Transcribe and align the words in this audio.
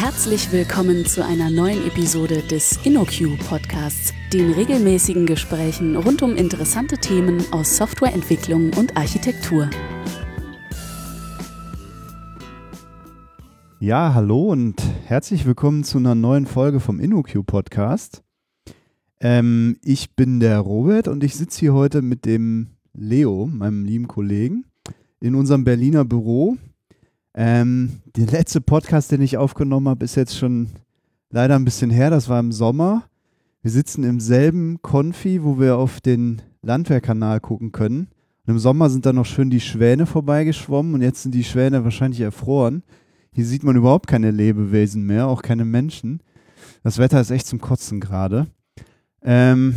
Herzlich 0.00 0.52
willkommen 0.52 1.04
zu 1.06 1.24
einer 1.24 1.50
neuen 1.50 1.84
Episode 1.84 2.40
des 2.42 2.78
InnoQ 2.86 3.36
Podcasts, 3.48 4.14
den 4.32 4.52
regelmäßigen 4.52 5.26
Gesprächen 5.26 5.96
rund 5.96 6.22
um 6.22 6.36
interessante 6.36 6.98
Themen 6.98 7.42
aus 7.50 7.76
Softwareentwicklung 7.76 8.70
und 8.74 8.96
Architektur. 8.96 9.68
Ja, 13.80 14.14
hallo 14.14 14.52
und 14.52 14.80
herzlich 15.06 15.44
willkommen 15.44 15.82
zu 15.82 15.98
einer 15.98 16.14
neuen 16.14 16.46
Folge 16.46 16.78
vom 16.78 17.00
InnoQ 17.00 17.44
Podcast. 17.44 18.22
Ähm, 19.18 19.78
ich 19.82 20.14
bin 20.14 20.38
der 20.38 20.60
Robert 20.60 21.08
und 21.08 21.24
ich 21.24 21.34
sitze 21.34 21.58
hier 21.58 21.74
heute 21.74 22.02
mit 22.02 22.24
dem 22.24 22.76
Leo, 22.92 23.46
meinem 23.52 23.84
lieben 23.84 24.06
Kollegen, 24.06 24.64
in 25.18 25.34
unserem 25.34 25.64
Berliner 25.64 26.04
Büro. 26.04 26.56
Ähm, 27.40 28.00
der 28.16 28.26
letzte 28.26 28.60
Podcast, 28.60 29.12
den 29.12 29.22
ich 29.22 29.36
aufgenommen 29.36 29.88
habe, 29.88 30.04
ist 30.04 30.16
jetzt 30.16 30.36
schon 30.36 30.70
leider 31.30 31.54
ein 31.54 31.64
bisschen 31.64 31.88
her. 31.88 32.10
Das 32.10 32.28
war 32.28 32.40
im 32.40 32.50
Sommer. 32.50 33.04
Wir 33.62 33.70
sitzen 33.70 34.02
im 34.02 34.18
selben 34.18 34.82
Konfi, 34.82 35.44
wo 35.44 35.60
wir 35.60 35.76
auf 35.76 36.00
den 36.00 36.42
Landwehrkanal 36.62 37.38
gucken 37.38 37.70
können. 37.70 38.08
Und 38.44 38.54
im 38.54 38.58
Sommer 38.58 38.90
sind 38.90 39.06
da 39.06 39.12
noch 39.12 39.24
schön 39.24 39.50
die 39.50 39.60
Schwäne 39.60 40.04
vorbeigeschwommen 40.04 40.94
und 40.94 41.02
jetzt 41.02 41.22
sind 41.22 41.32
die 41.32 41.44
Schwäne 41.44 41.84
wahrscheinlich 41.84 42.22
erfroren. 42.22 42.82
Hier 43.30 43.46
sieht 43.46 43.62
man 43.62 43.76
überhaupt 43.76 44.08
keine 44.08 44.32
Lebewesen 44.32 45.06
mehr, 45.06 45.28
auch 45.28 45.42
keine 45.42 45.64
Menschen. 45.64 46.20
Das 46.82 46.98
Wetter 46.98 47.20
ist 47.20 47.30
echt 47.30 47.46
zum 47.46 47.60
Kotzen 47.60 48.00
gerade. 48.00 48.48
Ähm, 49.22 49.76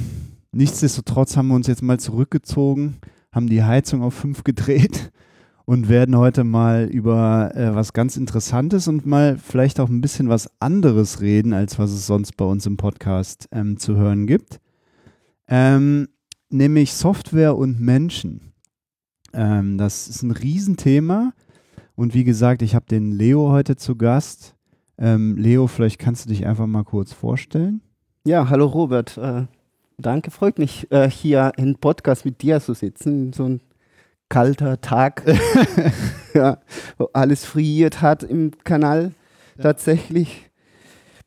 nichtsdestotrotz 0.52 1.38
haben 1.38 1.50
wir 1.50 1.56
uns 1.56 1.68
jetzt 1.68 1.84
mal 1.84 2.00
zurückgezogen, 2.00 2.98
haben 3.32 3.46
die 3.46 3.64
Heizung 3.64 4.02
auf 4.02 4.16
5 4.16 4.44
gedreht 4.44 5.12
und 5.66 5.90
werden 5.90 6.18
heute 6.18 6.44
mal 6.44 6.86
über 6.86 7.56
äh, 7.56 7.76
was 7.76 7.94
ganz 7.94 8.18
Interessantes 8.18 8.88
und 8.88 9.06
mal 9.06 9.38
vielleicht 9.38 9.80
auch 9.80 9.90
ein 9.90 10.02
bisschen 10.02 10.30
was 10.30 10.50
anderes 10.60 11.22
reden, 11.22 11.54
als 11.54 11.80
was 11.80 11.92
es 11.92 12.08
sonst 12.08 12.38
bei 12.38 12.46
uns 12.46 12.66
im 12.66 12.78
Podcast 12.78 13.48
ähm, 13.52 13.78
zu 13.78 13.96
hören 13.96 14.28
gibt. 14.28 14.60
Ähm, 15.48 16.08
nämlich 16.50 16.94
Software 16.94 17.56
und 17.58 17.80
Menschen. 17.80 18.54
Ähm, 19.34 19.78
das 19.78 20.08
ist 20.08 20.24
ein 20.24 20.32
Riesenthema. 20.32 21.34
Und 21.96 22.14
wie 22.14 22.24
gesagt, 22.24 22.62
ich 22.62 22.76
habe 22.76 22.86
den 22.86 23.12
Leo 23.12 23.52
heute 23.52 23.76
zu 23.76 23.96
Gast. 23.96 24.56
Ähm, 24.98 25.38
Leo, 25.38 25.68
vielleicht 25.68 26.00
kannst 26.00 26.26
du 26.26 26.30
dich 26.30 26.46
einfach 26.46 26.68
mal 26.68 26.84
kurz 26.84 27.14
vorstellen. 27.14 27.82
Ja, 28.26 28.50
hallo 28.50 28.66
Robert. 28.66 29.18
Äh, 29.18 29.46
danke, 29.98 30.32
freut 30.32 30.60
mich, 30.60 30.92
äh, 30.92 31.10
hier 31.10 31.52
im 31.58 31.76
Podcast 31.76 32.26
mit 32.26 32.42
dir 32.42 32.60
zu 32.62 32.74
sitzen. 32.74 33.34
So 33.34 33.46
ein 33.46 33.62
kalter 34.32 34.80
Tag, 34.80 35.24
ja, 36.34 36.58
wo 36.98 37.10
alles 37.14 37.46
friert 37.46 38.02
hat 38.02 38.24
im 38.24 38.52
Kanal 38.64 39.12
ja. 39.58 39.64
tatsächlich. 39.64 40.50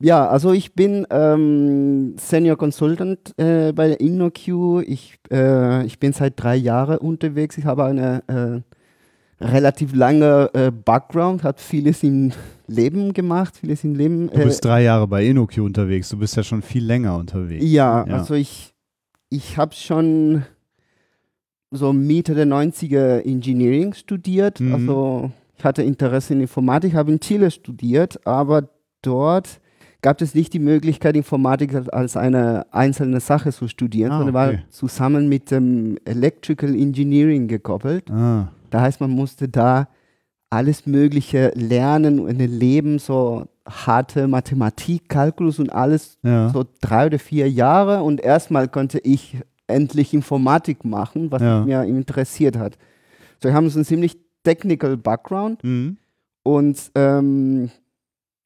Ja, 0.00 0.26
also 0.26 0.52
ich 0.52 0.74
bin 0.74 1.06
ähm, 1.10 2.16
Senior 2.18 2.56
Consultant 2.56 3.38
äh, 3.38 3.72
bei 3.72 3.88
der 3.88 4.00
InnoQ. 4.00 4.82
Ich, 4.86 5.18
äh, 5.30 5.84
ich 5.84 5.98
bin 5.98 6.12
seit 6.12 6.42
drei 6.42 6.56
Jahren 6.56 6.98
unterwegs. 6.98 7.58
Ich 7.58 7.66
habe 7.66 7.84
eine 7.84 8.22
äh, 8.26 9.44
relativ 9.44 9.94
lange 9.94 10.50
äh, 10.54 10.70
Background, 10.70 11.42
hat 11.42 11.60
vieles 11.60 12.02
im 12.02 12.32
Leben 12.66 13.12
gemacht, 13.12 13.58
vieles 13.58 13.84
im 13.84 13.94
Leben. 13.94 14.30
Du 14.30 14.44
bist 14.44 14.64
drei 14.64 14.82
Jahre 14.82 15.06
bei 15.06 15.24
InnoQ 15.26 15.58
unterwegs. 15.58 16.08
Du 16.08 16.18
bist 16.18 16.36
ja 16.36 16.42
schon 16.42 16.62
viel 16.62 16.84
länger 16.84 17.16
unterwegs. 17.16 17.64
Ja, 17.66 18.06
ja. 18.06 18.14
also 18.14 18.34
ich, 18.34 18.74
ich 19.28 19.58
habe 19.58 19.74
schon 19.74 20.44
so 21.74 21.92
Mitte 21.92 22.34
der 22.34 22.46
90er 22.46 23.24
Engineering 23.24 23.94
studiert. 23.94 24.60
Mhm. 24.60 24.74
Also 24.74 25.30
ich 25.56 25.64
hatte 25.64 25.82
Interesse 25.82 26.34
in 26.34 26.40
Informatik, 26.40 26.94
habe 26.94 27.12
in 27.12 27.20
Chile 27.20 27.50
studiert, 27.50 28.26
aber 28.26 28.68
dort 29.02 29.60
gab 30.02 30.20
es 30.20 30.34
nicht 30.34 30.52
die 30.52 30.58
Möglichkeit, 30.58 31.16
Informatik 31.16 31.74
als 31.92 32.16
eine 32.16 32.66
einzelne 32.72 33.20
Sache 33.20 33.52
zu 33.52 33.68
studieren, 33.68 34.12
ah, 34.12 34.18
sondern 34.18 34.36
okay. 34.36 34.58
war 34.58 34.70
zusammen 34.70 35.28
mit 35.28 35.50
dem 35.50 35.96
Electrical 36.04 36.74
Engineering 36.74 37.48
gekoppelt. 37.48 38.10
Ah. 38.10 38.48
Das 38.70 38.82
heißt, 38.82 39.00
man 39.00 39.10
musste 39.10 39.48
da 39.48 39.88
alles 40.50 40.86
Mögliche 40.86 41.52
lernen 41.54 42.20
und 42.20 42.38
Leben, 42.38 42.98
so 42.98 43.46
harte 43.66 44.28
Mathematik, 44.28 45.08
Kalkulus 45.08 45.58
und 45.58 45.72
alles, 45.72 46.18
ja. 46.22 46.50
so 46.50 46.64
drei 46.80 47.06
oder 47.06 47.18
vier 47.18 47.50
Jahre. 47.50 48.02
Und 48.02 48.20
erstmal 48.20 48.68
konnte 48.68 48.98
ich 48.98 49.38
endlich 49.66 50.14
Informatik 50.14 50.84
machen, 50.84 51.30
was 51.30 51.42
ja. 51.42 51.64
mich 51.64 51.74
interessiert 51.88 52.56
hat. 52.56 52.76
So, 53.42 53.48
wir 53.48 53.54
haben 53.54 53.68
so 53.68 53.78
einen 53.78 53.84
ziemlich 53.84 54.18
technical 54.42 54.96
Background 54.96 55.62
mhm. 55.64 55.96
und 56.42 56.90
ähm, 56.94 57.70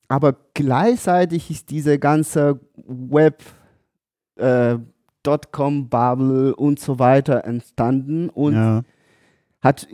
aber 0.09 0.37
gleichzeitig 0.55 1.51
ist 1.51 1.71
diese 1.71 1.99
ganze 1.99 2.61
Web 2.87 3.43
äh, 4.37 4.79
Dotcom-Bubble 5.23 6.57
und 6.57 6.81
so 6.81 6.99
weiter 6.99 7.45
entstanden 7.45 8.31
und 8.31 8.55
ja. 8.55 8.83
hat, 9.61 9.87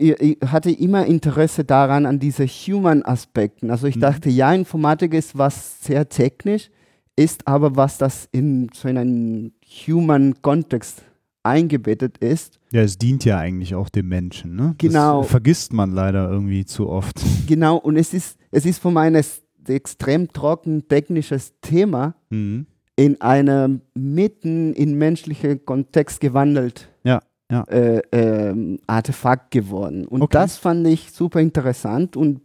hatte 0.45 0.71
immer 0.71 1.05
Interesse 1.05 1.65
daran, 1.65 2.05
an 2.05 2.19
diese 2.19 2.45
Human-Aspekten. 2.45 3.69
Also 3.71 3.87
ich 3.87 3.97
mhm. 3.97 4.01
dachte, 4.01 4.29
ja, 4.29 4.53
Informatik 4.53 5.13
ist 5.13 5.37
was 5.37 5.83
sehr 5.83 6.07
technisch, 6.07 6.69
ist 7.17 7.47
aber 7.47 7.75
was, 7.75 7.97
das 7.97 8.29
in 8.31 8.69
so 8.73 8.87
in 8.87 8.97
einem 8.97 9.51
Human-Kontext 9.65 11.03
eingebettet 11.45 12.17
ist. 12.17 12.59
Ja, 12.71 12.81
es 12.81 12.97
dient 12.97 13.23
ja 13.23 13.37
eigentlich 13.37 13.75
auch 13.75 13.89
dem 13.89 14.07
Menschen, 14.07 14.55
ne? 14.55 14.75
Genau. 14.77 15.21
Das 15.21 15.31
vergisst 15.31 15.73
man 15.73 15.91
leider 15.91 16.29
irgendwie 16.29 16.65
zu 16.65 16.89
oft. 16.89 17.21
Genau, 17.47 17.77
und 17.77 17.95
es 17.95 18.13
ist, 18.13 18.39
es 18.51 18.65
ist 18.65 18.79
von 18.79 18.97
einem 18.97 19.21
extrem 19.67 20.33
trocken 20.33 20.87
technisches 20.87 21.53
Thema 21.61 22.15
mhm. 22.31 22.65
in 22.95 23.21
einem 23.21 23.81
mitten 23.93 24.73
in 24.73 24.97
menschlichen 24.97 25.63
Kontext 25.63 26.19
gewandelt. 26.19 26.89
Ja. 27.03 27.21
Ja. 27.51 27.61
Äh, 27.69 27.99
äh, 28.11 28.77
Artefakt 28.87 29.51
geworden. 29.51 30.07
Und 30.07 30.23
okay. 30.23 30.33
das 30.33 30.57
fand 30.57 30.87
ich 30.87 31.11
super 31.11 31.39
interessant 31.39 32.17
und 32.17 32.41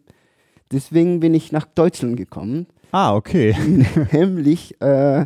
deswegen 0.70 1.20
bin 1.20 1.32
ich 1.32 1.50
nach 1.52 1.64
Deutschland 1.64 2.18
gekommen. 2.18 2.66
Ah, 2.92 3.14
okay. 3.14 3.56
Nämlich 4.12 4.78
äh, 4.82 5.24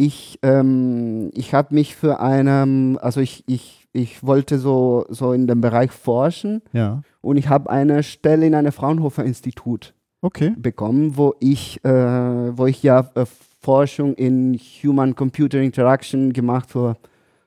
ich, 0.00 0.38
ähm, 0.42 1.30
ich 1.34 1.52
habe 1.52 1.74
mich 1.74 1.94
für 1.94 2.20
einen, 2.20 2.96
also 2.96 3.20
ich, 3.20 3.44
ich, 3.46 3.86
ich 3.92 4.24
wollte 4.24 4.58
so, 4.58 5.04
so 5.10 5.34
in 5.34 5.46
dem 5.46 5.60
Bereich 5.60 5.90
forschen 5.92 6.62
ja. 6.72 7.02
und 7.20 7.36
ich 7.36 7.48
habe 7.48 7.68
eine 7.68 8.02
Stelle 8.02 8.46
in 8.46 8.54
einem 8.54 8.72
Fraunhofer 8.72 9.24
Institut 9.24 9.92
okay. 10.22 10.54
bekommen, 10.56 11.18
wo 11.18 11.34
ich, 11.38 11.84
äh, 11.84 11.90
wo 11.90 12.64
ich 12.66 12.82
ja 12.82 13.10
äh, 13.14 13.26
Forschung 13.60 14.14
in 14.14 14.54
Human-Computer 14.54 15.60
Interaction 15.60 16.32
gemacht 16.32 16.70
für 16.70 16.96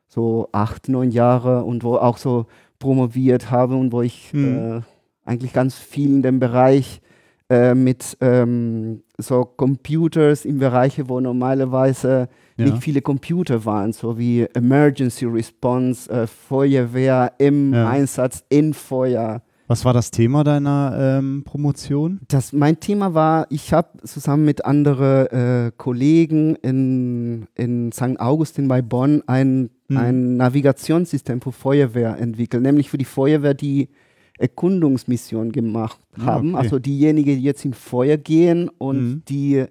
so 0.07 0.47
acht, 0.51 0.89
neun 0.89 1.09
Jahre 1.09 1.63
und 1.63 1.83
wo 1.83 1.95
auch 1.95 2.17
so 2.17 2.45
promoviert 2.77 3.49
habe 3.49 3.75
und 3.75 3.91
wo 3.91 4.03
ich 4.03 4.31
mhm. 4.31 4.83
äh, 5.25 5.27
eigentlich 5.27 5.53
ganz 5.53 5.75
viel 5.75 6.09
in 6.09 6.21
dem 6.21 6.39
Bereich 6.39 7.01
äh, 7.49 7.75
mit 7.75 8.17
ähm, 8.21 9.03
so 9.17 9.43
Computers 9.45 10.45
in 10.45 10.59
Bereiche, 10.59 11.07
wo 11.09 11.19
normalerweise 11.19 12.29
ja. 12.57 12.65
nicht 12.65 12.77
viele 12.83 13.01
Computer 13.01 13.65
waren, 13.65 13.93
so 13.93 14.17
wie 14.17 14.47
Emergency 14.53 15.25
Response, 15.25 16.09
äh, 16.09 16.27
Feuerwehr 16.27 17.33
im 17.37 17.73
ja. 17.73 17.89
Einsatz 17.89 18.43
in 18.49 18.73
Feuer. 18.73 19.41
Was 19.67 19.85
war 19.85 19.93
das 19.93 20.11
Thema 20.11 20.43
deiner 20.43 21.17
ähm, 21.19 21.43
Promotion? 21.45 22.19
Das, 22.27 22.51
mein 22.53 22.79
Thema 22.79 23.13
war, 23.13 23.47
ich 23.49 23.73
habe 23.73 24.05
zusammen 24.05 24.45
mit 24.45 24.65
anderen 24.65 25.27
äh, 25.27 25.71
Kollegen 25.75 26.55
in, 26.57 27.47
in 27.55 27.91
St. 27.91 28.19
Augustin 28.19 28.67
bei 28.67 28.81
Bonn 28.81 29.23
ein, 29.25 29.69
hm. 29.87 29.97
ein 29.97 30.37
Navigationssystem 30.37 31.41
für 31.41 31.53
Feuerwehr 31.53 32.17
entwickelt, 32.17 32.61
nämlich 32.61 32.89
für 32.89 32.97
die 32.97 33.05
Feuerwehr, 33.05 33.53
die 33.53 33.89
Erkundungsmission 34.37 35.51
gemacht 35.51 35.99
ah, 36.17 36.25
haben. 36.25 36.55
Okay. 36.55 36.63
Also 36.63 36.79
diejenigen, 36.79 37.37
die 37.37 37.43
jetzt 37.43 37.65
in 37.65 37.73
Feuer 37.73 38.17
gehen 38.17 38.69
und 38.77 39.01
mhm. 39.01 39.23
die 39.27 39.65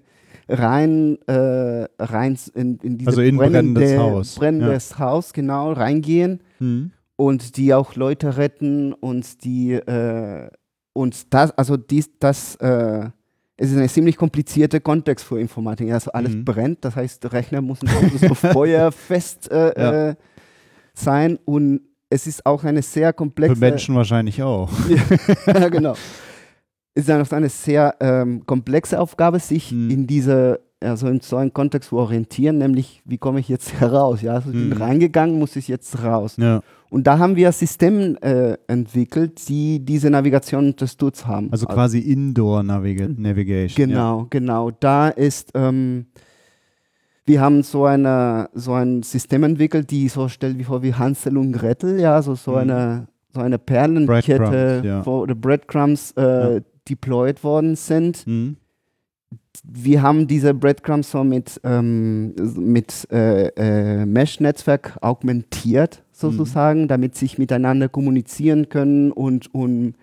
rein, 0.47 1.17
äh, 1.27 1.87
rein 1.99 2.37
in, 2.53 2.77
in 2.77 2.97
dieses 2.97 3.13
also 3.13 3.21
in 3.21 3.37
brennende, 3.37 3.79
brennendes 3.79 3.97
Haus. 3.97 4.35
Brennendes 4.35 4.89
ja. 4.91 4.99
Haus, 4.99 5.33
genau, 5.33 5.73
reingehen 5.73 6.41
mhm. 6.59 6.91
und 7.15 7.57
die 7.57 7.73
auch 7.73 7.95
Leute 7.95 8.37
retten 8.37 8.93
und 8.93 9.43
die 9.43 9.73
äh, 9.73 10.49
und 10.93 11.33
das, 11.33 11.51
also 11.57 11.75
dies, 11.75 12.11
das 12.19 12.55
äh, 12.57 13.09
es 13.55 13.71
ist 13.71 13.77
ein 13.77 13.89
ziemlich 13.89 14.17
komplizierter 14.17 14.79
Kontext 14.79 15.25
für 15.25 15.39
Informatik. 15.39 15.91
Also 15.91 16.11
alles 16.11 16.33
mhm. 16.33 16.45
brennt, 16.45 16.85
das 16.85 16.95
heißt, 16.95 17.23
der 17.23 17.33
Rechner 17.33 17.61
muss 17.61 17.79
so 17.79 18.33
feuerfest 18.33 19.51
äh, 19.51 19.79
ja. 19.79 20.09
Äh, 20.09 20.15
sein 20.93 21.39
und 21.45 21.81
es 22.13 22.27
ist 22.27 22.45
auch 22.45 22.63
eine 22.63 22.81
sehr 22.81 23.11
komplexe. 23.11 23.55
Für 23.55 23.59
Menschen 23.59 23.95
wahrscheinlich 23.95 24.41
auch. 24.43 24.69
ja, 25.47 25.69
genau. 25.69 25.95
Es 26.95 27.09
ist 27.09 27.33
eine 27.33 27.49
sehr 27.49 27.95
ähm, 28.01 28.45
komplexe 28.45 28.99
Aufgabe, 28.99 29.39
sich 29.39 29.71
mhm. 29.71 29.89
in 29.89 30.05
diese 30.05 30.59
also 30.79 31.07
in 31.07 31.21
so 31.21 31.37
einem 31.37 31.51
Kontext 31.51 31.91
orientieren, 31.91 32.57
nämlich 32.59 33.01
wie 33.05 33.17
komme 33.17 33.39
ich 33.39 33.49
jetzt 33.49 33.73
heraus? 33.79 34.21
Ja, 34.21 34.33
also 34.33 34.49
ich 34.49 34.55
bin 34.55 34.69
Mhm. 34.69 34.73
reingegangen, 34.73 35.39
muss 35.39 35.55
ich 35.55 35.67
jetzt 35.67 36.03
raus. 36.03 36.35
Ja. 36.37 36.61
Und 36.91 37.07
da 37.07 37.17
haben 37.17 37.35
wir 37.35 37.51
Systeme 37.51 38.21
äh, 38.21 38.57
entwickelt, 38.67 39.49
die 39.49 39.83
diese 39.83 40.11
Navigation 40.11 40.67
unterstützt 40.67 41.25
haben. 41.25 41.51
Also 41.51 41.65
quasi 41.65 41.97
Indoor 41.97 42.61
Naviga 42.61 43.07
Navigation. 43.07 43.87
Genau, 43.89 44.27
genau. 44.29 44.69
Da 44.69 45.07
ist, 45.07 45.51
ähm, 45.55 46.05
wir 47.25 47.41
haben 47.41 47.63
so, 47.63 47.85
eine, 47.85 48.49
so 48.53 48.73
ein 48.73 49.01
System 49.03 49.43
entwickelt, 49.43 49.91
die 49.91 50.09
so 50.09 50.27
stellt 50.27 50.57
wie 50.59 50.63
vor 50.65 50.83
wie 50.83 50.93
Hansel 50.93 51.37
und 51.37 51.51
Gretel, 51.53 51.99
ja, 51.99 52.21
so, 52.21 52.35
so 52.35 52.51
Mhm. 52.51 52.57
eine 52.57 53.07
so 53.35 53.39
eine 53.41 53.57
Perlenkette, 53.57 54.37
Breadcrumbs, 54.37 54.85
ja. 54.85 55.05
wo 55.07 55.21
oder 55.21 55.33
Breadcrumbs 55.33 56.11
äh, 56.17 56.21
Ja. 56.55 56.59
deployed 56.87 57.43
worden 57.43 57.75
sind. 57.75 58.27
Mhm. 58.27 58.57
Wir 59.63 60.01
haben 60.03 60.27
diese 60.27 60.53
Breadcrumbs 60.53 61.09
so 61.11 61.23
mit, 61.23 61.59
ähm, 61.63 62.35
mit 62.55 63.07
äh, 63.11 63.47
äh, 63.55 64.05
Mesh-Netzwerk 64.05 64.97
augmentiert, 65.01 66.03
sozusagen, 66.11 66.87
damit 66.87 67.15
sich 67.15 67.37
miteinander 67.39 67.89
kommunizieren 67.89 68.69
können 68.69 69.11
und, 69.11 69.53
und, 69.55 69.95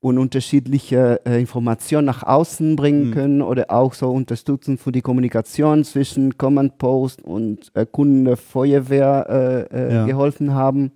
und 0.00 0.16
unterschiedliche 0.18 1.20
äh, 1.26 1.38
Informationen 1.40 2.06
nach 2.06 2.22
außen 2.22 2.76
bringen 2.76 3.08
Mhm. 3.08 3.12
können 3.14 3.42
oder 3.42 3.70
auch 3.70 3.92
so 3.92 4.10
unterstützen 4.10 4.78
für 4.78 4.92
die 4.92 5.02
Kommunikation 5.02 5.84
zwischen 5.84 6.38
Command 6.38 6.78
Post 6.78 7.20
und 7.22 7.70
äh, 7.74 7.84
Kunden 7.84 8.24
der 8.24 8.38
Feuerwehr 8.38 9.68
äh, 9.72 9.76
äh, 9.76 9.94
Ja. 9.94 10.06
Geholfen 10.06 10.54
haben. 10.54 10.92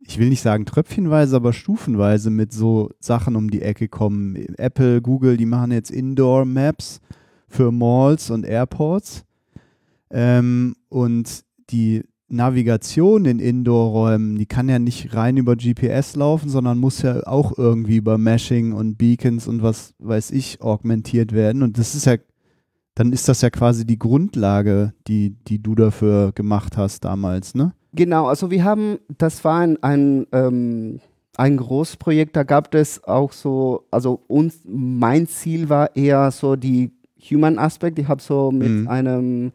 ich 0.00 0.20
will 0.20 0.28
nicht 0.28 0.42
sagen 0.42 0.64
tröpfchenweise, 0.64 1.34
aber 1.34 1.52
stufenweise 1.52 2.30
mit 2.30 2.52
so 2.52 2.88
Sachen 3.00 3.34
um 3.34 3.50
die 3.50 3.62
Ecke 3.62 3.88
kommen. 3.88 4.36
Apple, 4.58 5.02
Google, 5.02 5.36
die 5.36 5.44
machen 5.44 5.72
jetzt 5.72 5.90
Indoor 5.90 6.44
Maps 6.44 7.00
für 7.48 7.72
Malls 7.72 8.30
und 8.30 8.46
Airports. 8.46 9.24
Ähm, 10.08 10.76
und 10.88 11.42
die 11.70 12.04
Navigation 12.28 13.24
in 13.24 13.40
Indoor-Räumen, 13.40 14.36
die 14.36 14.46
kann 14.46 14.68
ja 14.68 14.78
nicht 14.78 15.16
rein 15.16 15.36
über 15.36 15.56
GPS 15.56 16.14
laufen, 16.14 16.48
sondern 16.48 16.78
muss 16.78 17.02
ja 17.02 17.26
auch 17.26 17.58
irgendwie 17.58 17.96
über 17.96 18.18
Meshing 18.18 18.70
und 18.72 18.98
Beacons 18.98 19.48
und 19.48 19.64
was 19.64 19.94
weiß 19.98 20.30
ich 20.30 20.62
augmentiert 20.62 21.32
werden. 21.32 21.64
Und 21.64 21.76
das 21.76 21.96
ist 21.96 22.06
ja, 22.06 22.18
dann 22.94 23.12
ist 23.12 23.28
das 23.28 23.40
ja 23.40 23.50
quasi 23.50 23.86
die 23.86 23.98
Grundlage, 23.98 24.92
die, 25.06 25.30
die 25.48 25.62
du 25.62 25.74
dafür 25.74 26.32
gemacht 26.32 26.76
hast 26.76 27.04
damals, 27.04 27.54
ne? 27.54 27.72
Genau, 27.94 28.26
also 28.26 28.50
wir 28.50 28.64
haben, 28.64 28.98
das 29.18 29.44
war 29.44 29.60
ein, 29.60 29.82
ein, 29.82 30.26
ähm, 30.32 31.00
ein 31.36 31.56
Großprojekt, 31.56 32.36
da 32.36 32.42
gab 32.42 32.74
es 32.74 33.04
auch 33.04 33.32
so, 33.32 33.84
also 33.90 34.22
uns, 34.28 34.60
mein 34.66 35.26
Ziel 35.26 35.68
war 35.68 35.94
eher 35.96 36.30
so 36.30 36.56
die 36.56 36.90
Human 37.30 37.58
Aspekt. 37.58 37.98
Ich 37.98 38.08
habe 38.08 38.20
so 38.22 38.50
mit 38.50 38.68
Mhm. 38.70 38.88
einem, 38.88 39.52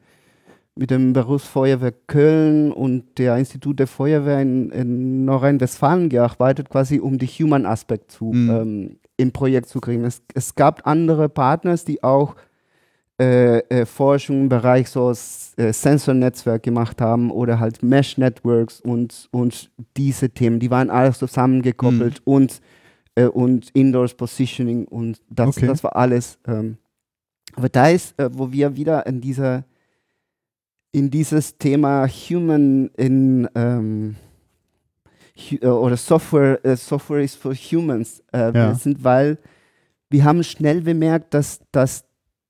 mit 0.75 0.89
dem 0.91 1.13
Berufsfeuerwehr 1.13 1.91
Köln 1.91 2.71
und 2.71 3.17
der 3.17 3.37
Institut 3.37 3.79
der 3.79 3.87
Feuerwehr 3.87 4.41
in, 4.41 4.69
in 4.69 5.25
Nordrhein-Westfalen 5.25 6.09
gearbeitet, 6.09 6.69
quasi 6.69 6.99
um 6.99 7.17
die 7.17 7.27
Human 7.27 7.65
Aspekt 7.65 8.11
zu, 8.11 8.31
Mhm. 8.33 8.49
ähm, 8.49 8.95
im 9.17 9.31
Projekt 9.31 9.67
zu 9.69 9.79
kriegen. 9.81 10.03
Es, 10.05 10.21
es 10.35 10.53
gab 10.55 10.85
andere 10.87 11.27
Partners, 11.27 11.83
die 11.85 12.03
auch 12.03 12.35
äh, 13.19 13.57
äh, 13.69 13.85
Forschung 13.85 14.41
im 14.43 14.49
Bereich 14.49 14.89
so 14.89 15.09
äh, 15.11 15.73
Sensornetzwerk 15.73 16.61
gemacht 16.63 17.01
haben 17.01 17.31
oder 17.31 17.59
halt 17.59 17.81
Mesh 17.81 18.17
Networks 18.17 18.79
und, 18.81 19.27
und 19.31 19.71
diese 19.95 20.29
Themen, 20.29 20.59
die 20.59 20.69
waren 20.69 20.89
alles 20.91 21.17
zusammengekoppelt 21.19 22.21
und, 22.25 22.61
äh, 23.15 23.25
und 23.25 23.69
Indoors 23.71 24.13
Positioning 24.13 24.85
und 24.85 25.19
das, 25.29 25.57
Okay. 25.57 25.65
das 25.67 25.83
war 25.83 25.95
alles. 25.95 26.37
Ähm, 26.47 26.77
aber 27.55 27.69
da 27.69 27.87
ist, 27.89 28.17
äh, 28.19 28.29
wo 28.31 28.51
wir 28.51 28.75
wieder 28.75 29.05
in 29.07 29.19
dieser 29.21 29.63
in 30.91 31.09
dieses 31.11 31.57
Thema 31.57 32.07
Human 32.07 32.89
in 32.97 33.47
ähm, 33.55 34.15
äh, 35.51 35.65
oder 35.67 35.97
Software, 35.97 36.59
Software 36.75 37.21
is 37.21 37.35
for 37.35 37.53
Humans 37.53 38.23
Ja. 38.33 38.73
sind, 38.73 39.03
weil 39.03 39.37
wir 40.09 40.23
haben 40.23 40.43
schnell 40.43 40.81
bemerkt, 40.81 41.33
dass, 41.33 41.59
dass 41.71 42.05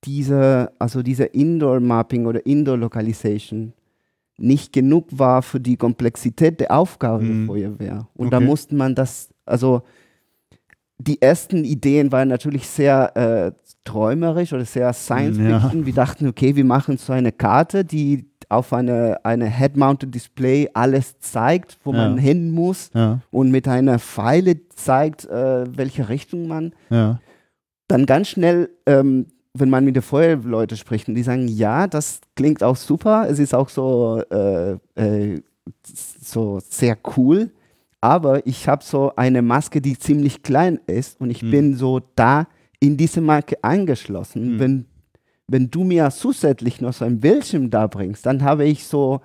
diese, 0.08 0.72
also 0.80 1.04
diese 1.04 1.26
Indoor-Mapping 1.26 2.26
oder 2.26 2.44
Indoor-Localization 2.46 3.74
nicht 4.40 4.72
genug 4.72 5.08
war 5.12 5.42
für 5.42 5.60
die 5.60 5.78
Komplexität 5.78 6.60
der 6.60 6.72
Aufgabe 6.72 7.24
Mhm. 7.24 7.28
der 7.28 7.46
Feuerwehr. 7.48 8.08
Und 8.16 8.32
da 8.32 8.38
Okay. 8.38 8.46
musste 8.46 8.76
man 8.76 8.96
das, 8.96 9.30
also 9.46 9.82
die 11.00 11.22
ersten 11.22 11.64
Ideen 11.64 12.12
waren 12.12 12.28
natürlich 12.30 12.68
sehr 12.68 13.16
äh, 13.16 13.52
träumerisch 13.84 14.54
oder 14.54 14.66
sehr 14.66 14.92
Science 14.94 15.38
Ja. 15.38 15.60
Fiction. 15.60 15.86
Wir 15.86 15.94
dachten, 15.94 16.28
okay, 16.28 16.56
wir 16.56 16.66
machen 16.66 16.98
so 16.98 17.14
eine 17.14 17.32
Karte, 17.32 17.84
die 17.86 18.26
auf 18.50 18.72
eine, 18.74 19.20
eine 19.26 19.46
Head-Mounted 19.50 20.14
Display 20.16 20.70
alles 20.74 21.20
zeigt, 21.20 21.78
wo 21.84 21.92
Ja. 21.92 21.98
man 21.98 22.18
hin 22.18 22.52
muss 22.52 22.90
Ja, 22.94 23.20
und 23.32 23.52
mit 23.52 23.68
einer 23.68 24.00
Pfeile 24.00 24.68
zeigt, 24.70 25.26
äh, 25.26 25.66
welche 25.78 26.08
Richtung 26.10 26.48
man 26.48 26.74
dann 26.90 28.06
ganz 28.06 28.28
schnell, 28.30 28.70
ähm, 28.86 29.28
wenn 29.60 29.70
man 29.70 29.86
mit 29.86 29.96
den 29.96 30.04
Feuerwehrleuten 30.04 30.78
spricht, 30.78 31.08
und 31.08 31.16
die 31.16 31.24
sagen, 31.24 31.48
ja, 31.48 31.88
das 31.88 32.22
klingt 32.36 32.64
auch 32.64 32.76
super, 32.76 33.28
es 33.30 33.40
ist 33.40 33.54
auch 33.54 33.70
so, 33.70 34.22
äh, 34.30 34.78
äh, 34.96 35.42
so 35.84 36.60
sehr 36.70 36.98
cool, 37.18 37.52
aber 38.02 38.46
ich 38.46 38.68
habe 38.68 38.84
so 38.84 39.12
eine 39.16 39.42
Maske, 39.42 39.82
die 39.82 39.98
ziemlich 39.98 40.44
klein 40.44 40.80
ist 40.88 41.20
und 41.20 41.30
ich 41.30 41.44
Mhm. 41.44 41.52
bin 41.52 41.76
so 41.76 42.00
da 42.16 42.48
in 42.80 42.96
diese 42.98 43.22
Marke 43.22 43.58
eingeschlossen. 43.64 44.56
Mhm. 44.56 44.60
Wenn, 44.60 44.86
wenn 45.48 45.72
du 45.72 45.84
mir 45.84 46.10
zusätzlich 46.12 46.80
noch 46.82 46.94
so 46.94 47.06
ein 47.06 47.20
Bildschirm 47.20 47.70
da 47.70 47.88
bringst, 47.88 48.26
dann 48.26 48.44
habe 48.44 48.66
ich 48.66 48.86
so 48.86 49.22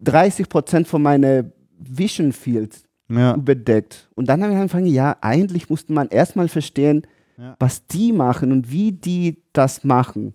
30 0.00 0.48
Prozent 0.48 0.88
von 0.88 1.02
meiner 1.02 1.44
Vision 1.78 2.32
Field 2.32 2.82
Ja, 3.08 3.34
überdeckt. 3.34 4.08
Und 4.14 4.28
dann 4.28 4.42
haben 4.42 4.50
wir 4.50 4.56
angefangen, 4.58 4.86
ja, 4.86 5.16
eigentlich 5.20 5.68
musste 5.68 5.92
man 5.92 6.08
erstmal 6.08 6.48
verstehen, 6.48 7.02
Ja. 7.36 7.56
was 7.58 7.86
die 7.86 8.12
machen 8.12 8.52
und 8.52 8.70
wie 8.70 8.92
die 8.92 9.42
das 9.52 9.82
machen. 9.84 10.34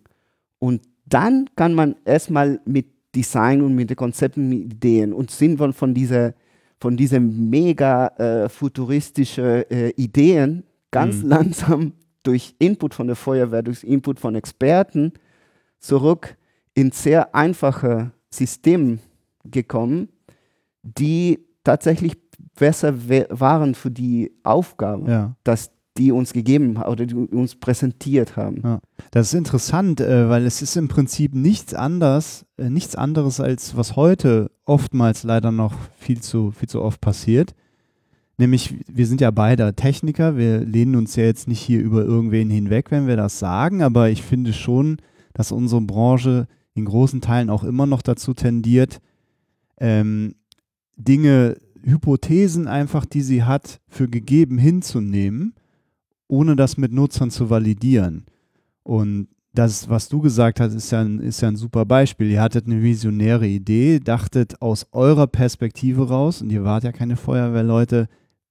Und 0.60 0.82
dann 1.06 1.50
kann 1.56 1.74
man 1.74 1.96
erstmal 2.06 2.60
mit 2.66 2.88
Design 3.16 3.62
und 3.62 3.74
mit 3.74 3.90
den 3.90 3.96
Konzepten, 3.98 4.50
mit 4.50 4.74
Ideen 4.74 5.14
und 5.14 5.32
wir 5.40 5.74
von 5.74 5.94
dieser 5.94 6.34
von 6.82 6.96
diese 6.96 7.20
mega 7.20 8.08
äh, 8.18 8.50
futuristische 8.50 9.70
äh, 9.70 9.90
Ideen 9.98 10.64
ganz 10.92 11.24
Mhm. 11.24 11.30
langsam 11.30 11.94
durch 12.24 12.56
Input 12.60 12.94
von 12.94 13.08
der 13.08 13.16
Feuerwehr, 13.16 13.62
durch 13.64 13.84
Input 13.84 14.20
von 14.20 14.36
Experten 14.36 15.14
zurück 15.80 16.38
in 16.74 16.92
sehr 16.92 17.34
einfache 17.36 18.12
Systeme 18.30 19.00
gekommen, 19.44 20.10
die 20.84 21.40
tatsächlich 21.64 22.18
besser 22.58 22.94
waren 23.30 23.76
für 23.76 23.92
die 23.92 24.32
Aufgabe, 24.44 25.10
ja. 25.12 25.36
dass 25.44 25.72
die 26.00 26.12
uns 26.12 26.34
gegeben 26.34 26.78
oder 26.78 27.06
die 27.06 27.14
uns 27.14 27.56
präsentiert 27.56 28.38
haben. 28.38 28.62
Ja. 28.64 28.80
Das 29.12 29.28
ist 29.28 29.34
interessant, 29.34 30.00
äh, 30.00 30.30
weil 30.30 30.46
es 30.46 30.62
ist 30.62 30.78
im 30.78 30.88
Prinzip 30.88 31.36
nichts 31.36 31.74
anders, 31.74 32.46
äh, 32.58 32.70
nichts 32.70 32.96
anderes 32.96 33.40
als 33.40 33.76
was 33.76 33.96
heute 33.96 34.50
oftmals 34.66 35.24
leider 35.24 35.52
noch 35.52 35.74
viel 35.98 36.22
zu, 36.22 36.52
viel 36.52 36.70
zu 36.70 36.82
oft 36.82 37.02
passiert. 37.02 37.54
Nämlich, 38.38 38.76
wir 38.88 39.06
sind 39.06 39.20
ja 39.20 39.32
beide 39.32 39.76
Techniker, 39.76 40.38
wir 40.38 40.62
lehnen 40.62 40.96
uns 40.96 41.18
ja 41.18 41.26
jetzt 41.26 41.50
nicht 41.50 41.60
hier 41.60 41.82
über 41.82 42.06
irgendwen 42.06 42.50
hinweg, 42.50 42.90
wenn 42.90 43.06
wir 43.06 43.18
das 43.18 43.38
sagen, 43.38 43.84
aber 43.84 44.10
ich 44.10 44.24
finde 44.24 44.54
schon, 44.54 44.98
dass 45.34 45.52
unsere 45.52 45.82
Branche 45.82 46.48
in 46.74 46.86
großen 46.86 47.20
Teilen 47.20 47.50
auch 47.50 47.66
immer 47.66 47.86
noch 47.86 48.02
dazu 48.02 48.34
tendiert, 48.34 49.00
ähm, 49.82 50.36
Dinge, 50.96 51.58
Hypothesen 51.84 52.68
einfach, 52.68 53.06
die 53.06 53.22
sie 53.22 53.44
hat, 53.44 53.82
für 53.90 54.08
gegeben 54.08 54.58
hinzunehmen, 54.58 55.54
ohne 56.30 56.56
das 56.56 56.78
mit 56.78 56.94
Nutzern 56.94 57.32
zu 57.32 57.50
validieren. 57.50 58.26
Und 58.84 59.28
das, 59.54 59.90
was 59.90 60.08
du 60.08 60.22
gesagt 60.22 60.60
hast, 60.60 60.74
ist 60.74 60.92
ja, 60.92 61.02
ein, 61.02 61.20
ist 61.20 61.42
ja 61.42 61.50
ein 61.50 61.58
super 61.58 61.84
Beispiel. 61.86 62.30
Ihr 62.30 62.42
hattet 62.42 62.68
eine 62.68 62.82
visionäre 62.82 63.48
Idee, 63.48 64.00
dachtet 64.00 64.62
aus 64.62 64.88
eurer 64.92 65.28
Perspektive 65.28 66.08
raus, 66.08 66.42
und 66.42 66.52
ihr 66.52 66.64
wart 66.64 66.84
ja 66.84 66.92
keine 66.92 67.18
Feuerwehrleute, 67.18 68.08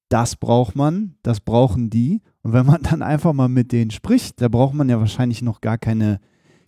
das 0.09 0.37
braucht 0.37 0.75
man, 0.75 1.15
das 1.23 1.41
brauchen 1.41 1.89
die. 1.89 2.21
Und 2.43 2.53
wenn 2.53 2.67
man 2.67 2.83
dann 2.91 3.03
einfach 3.03 3.33
mal 3.33 3.49
mit 3.49 3.73
denen 3.73 3.91
spricht, 3.91 4.41
da 4.41 4.49
braucht 4.49 4.75
man 4.75 4.89
ja 4.89 4.99
wahrscheinlich 4.99 5.41
noch 5.41 5.61
gar 5.61 5.79
keine 5.79 6.21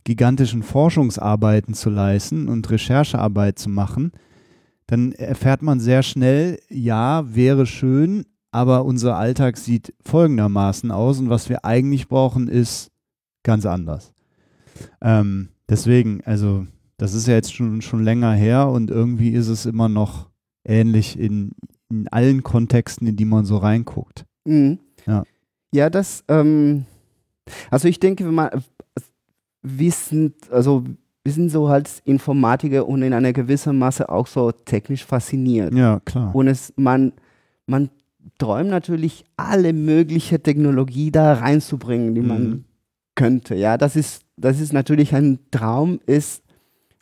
gigantischen 0.05 0.62
Forschungsarbeiten 0.62 1.75
zu 1.75 1.90
leisten 1.90 2.49
und 2.49 2.71
Recherchearbeit 2.71 3.59
zu 3.59 3.69
machen, 3.69 4.12
dann 4.87 5.12
erfährt 5.12 5.62
man 5.62 5.79
sehr 5.79 6.02
schnell, 6.02 6.59
ja, 6.69 7.35
wäre 7.35 7.67
schön, 7.67 8.25
aber 8.52 8.85
unser 8.85 9.16
Alltag 9.16 9.57
sieht 9.57 9.95
folgendermaßen 10.04 10.90
aus 10.90 11.19
und 11.19 11.30
was 11.30 11.49
wir 11.49 11.64
eigentlich 11.64 12.09
brauchen, 12.09 12.49
ist 12.49 12.90
ganz 13.42 13.66
anders. 13.66 14.12
Ähm, 15.00 15.49
deswegen, 15.69 16.23
also 16.25 16.66
das 16.97 17.14
ist 17.14 17.26
ja 17.26 17.35
jetzt 17.35 17.54
schon, 17.54 17.80
schon 17.83 18.04
länger 18.04 18.33
her 18.33 18.69
und 18.69 18.90
irgendwie 18.90 19.30
ist 19.30 19.49
es 19.49 19.66
immer 19.66 19.88
noch 19.88 20.28
ähnlich 20.64 21.19
in, 21.19 21.52
in 21.88 22.09
allen 22.09 22.42
Kontexten, 22.42 23.07
in 23.07 23.16
die 23.16 23.25
man 23.25 23.45
so 23.45 23.57
reinguckt. 23.57 24.26
Mhm. 24.45 24.78
Ja. 25.07 25.25
Ja, 25.73 25.88
das, 25.88 26.25
ähm, 26.28 26.85
also 27.71 27.88
ich 27.88 28.00
denke, 28.00 28.26
wenn 28.26 28.35
man, 28.35 28.50
wir 29.62 29.92
sind, 29.92 30.50
also 30.50 30.85
wir 31.23 31.33
sind 31.33 31.50
so 31.50 31.66
als 31.66 32.00
Informatiker 32.04 32.88
und 32.88 33.02
in 33.02 33.12
einer 33.12 33.33
gewissen 33.33 33.78
Masse 33.78 34.09
auch 34.09 34.26
so 34.26 34.50
technisch 34.52 35.04
fasziniert. 35.04 35.75
Ja, 35.75 36.00
klar. 36.00 36.35
Und 36.35 36.49
es, 36.49 36.73
man, 36.76 37.12
man 37.66 37.90
träumt 38.38 38.70
natürlich 38.70 39.24
alle 39.36 39.72
mögliche 39.72 40.40
Technologie 40.42 41.10
da 41.10 41.34
reinzubringen, 41.34 42.14
die 42.14 42.22
man 42.22 42.42
Mhm. 42.48 42.64
könnte. 43.14 43.54
Ja, 43.54 43.76
das 43.76 43.96
ist, 43.96 44.22
das 44.36 44.60
ist 44.60 44.72
natürlich 44.72 45.14
ein 45.14 45.38
Traum, 45.50 46.00
ist 46.06 46.42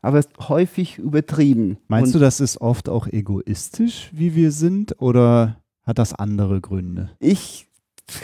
aber 0.01 0.21
ist 0.21 0.31
häufig 0.49 0.99
übertrieben. 0.99 1.79
Meinst 1.89 2.15
und 2.15 2.21
du, 2.21 2.25
das 2.25 2.41
ist 2.41 2.61
oft 2.61 2.89
auch 2.89 3.07
egoistisch, 3.09 4.11
wie 4.13 4.35
wir 4.37 4.53
sind, 4.53 5.01
oder 5.01 5.61
hat 5.85 5.99
das 5.99 6.15
andere 6.15 6.61
Gründe? 6.61 7.11
ich 7.19 7.67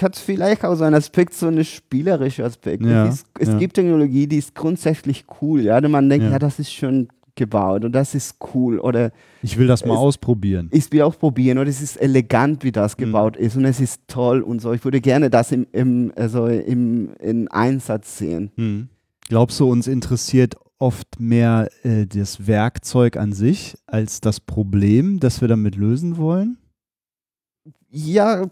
hat 0.00 0.16
vielleicht 0.16 0.64
auch 0.64 0.76
so 0.76 0.84
einen 0.84 0.94
Aspekt, 0.94 1.34
so 1.34 1.46
einen 1.46 1.62
spielerischen 1.64 2.44
Aspekt. 2.44 2.84
Ja, 2.86 3.06
es 3.06 3.24
es 3.38 3.48
ja. 3.48 3.58
gibt 3.58 3.74
Technologie, 3.74 4.26
die 4.26 4.38
ist 4.38 4.54
grundsätzlich 4.54 5.26
cool, 5.42 5.60
ja, 5.60 5.78
man 5.90 6.08
denkt, 6.08 6.24
Ja. 6.24 6.32
ja. 6.32 6.38
das 6.38 6.58
ist 6.58 6.72
schon 6.72 7.08
gebaut 7.36 7.84
und 7.84 7.92
das 7.92 8.14
ist 8.14 8.36
cool 8.54 8.78
oder 8.78 9.10
Ich 9.42 9.56
will 9.58 9.66
das 9.66 9.84
mal 9.84 9.94
Es- 9.94 9.98
ausprobieren. 10.00 10.68
ich 10.72 10.90
will 10.92 11.02
auch 11.02 11.18
probieren 11.18 11.58
oder 11.58 11.68
es 11.68 11.82
ist 11.82 11.96
elegant, 11.96 12.64
wie 12.64 12.72
das 12.72 12.96
Mhm. 12.96 13.04
gebaut 13.06 13.36
ist 13.36 13.56
und 13.56 13.64
es 13.64 13.80
ist 13.80 14.00
toll 14.06 14.40
und 14.42 14.60
so. 14.60 14.72
Ich 14.72 14.84
würde 14.84 15.00
gerne 15.00 15.30
das 15.30 15.52
im, 15.52 15.66
im, 15.72 16.12
also 16.16 16.46
im, 16.46 17.14
in 17.20 17.48
Einsatz 17.48 18.18
sehen. 18.18 18.50
Hm. 18.56 18.88
Glaubst 19.28 19.58
du, 19.60 19.70
uns 19.70 19.86
interessiert 19.86 20.54
oft 20.78 21.18
mehr 21.18 21.68
äh, 21.82 22.06
das 22.06 22.46
Werkzeug 22.46 23.16
an 23.16 23.32
sich 23.32 23.76
als 23.86 24.20
das 24.20 24.38
Problem, 24.40 25.18
das 25.20 25.40
wir 25.40 25.48
damit 25.48 25.76
lösen 25.76 26.16
wollen? 26.18 26.58
Ja, 27.90 28.42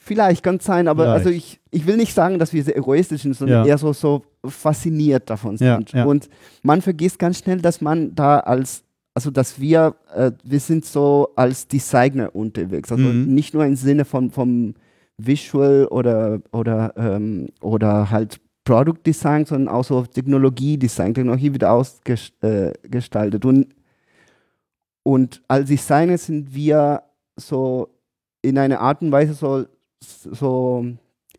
vielleicht 0.00 0.42
kann 0.42 0.56
es 0.56 0.64
sein, 0.64 0.88
aber 0.88 1.04
Vielleicht. 1.04 1.26
also 1.26 1.30
ich, 1.30 1.60
ich 1.70 1.86
will 1.86 1.96
nicht 1.96 2.14
sagen, 2.14 2.38
dass 2.38 2.52
wir 2.52 2.62
sehr 2.64 2.76
egoistisch 2.76 3.22
sind, 3.22 3.34
sondern 3.34 3.64
Ja. 3.64 3.66
eher 3.66 3.78
so, 3.78 3.92
so 3.92 4.22
fasziniert 4.44 5.28
davon 5.28 5.56
Ja, 5.56 5.76
sind. 5.76 5.92
ja. 5.92 6.04
Und 6.04 6.28
man 6.62 6.80
vergisst 6.82 7.18
ganz 7.18 7.38
schnell, 7.38 7.60
dass 7.60 7.80
man 7.80 8.14
da 8.14 8.38
als, 8.40 8.84
also 9.14 9.30
dass 9.30 9.60
wir, 9.60 9.94
äh, 10.14 10.32
wir 10.44 10.60
sind 10.60 10.84
so 10.84 11.28
als 11.36 11.66
Designer 11.68 12.34
unterwegs. 12.34 12.90
Also 12.92 13.04
Mhm. 13.04 13.34
nicht 13.34 13.54
nur 13.54 13.64
im 13.64 13.76
Sinne 13.76 14.04
von 14.04 14.30
vom 14.30 14.74
Visual 15.18 15.86
oder, 15.86 16.40
oder, 16.52 16.92
ähm, 16.96 17.48
oder 17.60 18.10
halt 18.10 18.38
Product 18.64 18.98
Design, 19.06 19.46
sondern 19.46 19.72
auch 19.74 19.84
so 19.84 20.04
Technologie-Design, 20.04 21.14
Technologie 21.14 21.54
wieder 21.54 21.72
ausgestaltet. 21.72 23.44
Äh, 23.44 23.48
und, 23.48 23.66
und 25.02 25.42
als 25.48 25.68
Designer 25.68 26.18
sind 26.18 26.54
wir 26.54 27.02
so 27.36 27.88
in 28.46 28.58
einer 28.58 28.80
Art 28.80 29.02
und 29.02 29.12
Weise 29.12 29.34
so, 29.34 29.66
so 30.00 30.86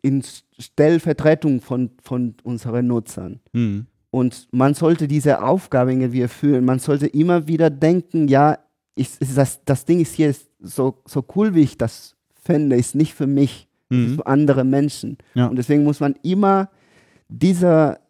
in 0.02 0.22
Stellvertretung 0.58 1.60
von, 1.60 1.90
von 2.02 2.34
unseren 2.42 2.86
Nutzern. 2.86 3.40
Hm. 3.52 3.86
Und 4.10 4.48
man 4.52 4.74
sollte 4.74 5.06
diese 5.08 5.42
Aufgabe 5.42 5.92
irgendwie 5.92 6.22
erfüllen. 6.22 6.64
Man 6.64 6.78
sollte 6.78 7.06
immer 7.06 7.46
wieder 7.46 7.70
denken, 7.70 8.28
ja, 8.28 8.58
ich, 8.94 9.18
das, 9.18 9.64
das 9.64 9.84
Ding 9.84 10.00
ist 10.00 10.14
hier 10.14 10.30
ist 10.30 10.48
so, 10.60 11.02
so 11.04 11.24
cool, 11.36 11.54
wie 11.54 11.62
ich 11.62 11.78
das 11.78 12.16
fände, 12.42 12.76
ist 12.76 12.94
nicht 12.94 13.14
für 13.14 13.26
mich, 13.26 13.68
es 13.90 13.96
ist 13.96 14.10
Mhm. 14.10 14.14
für 14.16 14.26
andere 14.26 14.64
Menschen. 14.64 15.18
Ja. 15.34 15.46
Und 15.46 15.56
deswegen 15.56 15.84
muss 15.84 16.00
man 16.00 16.14
immer 16.22 16.68
dieser, 17.28 18.00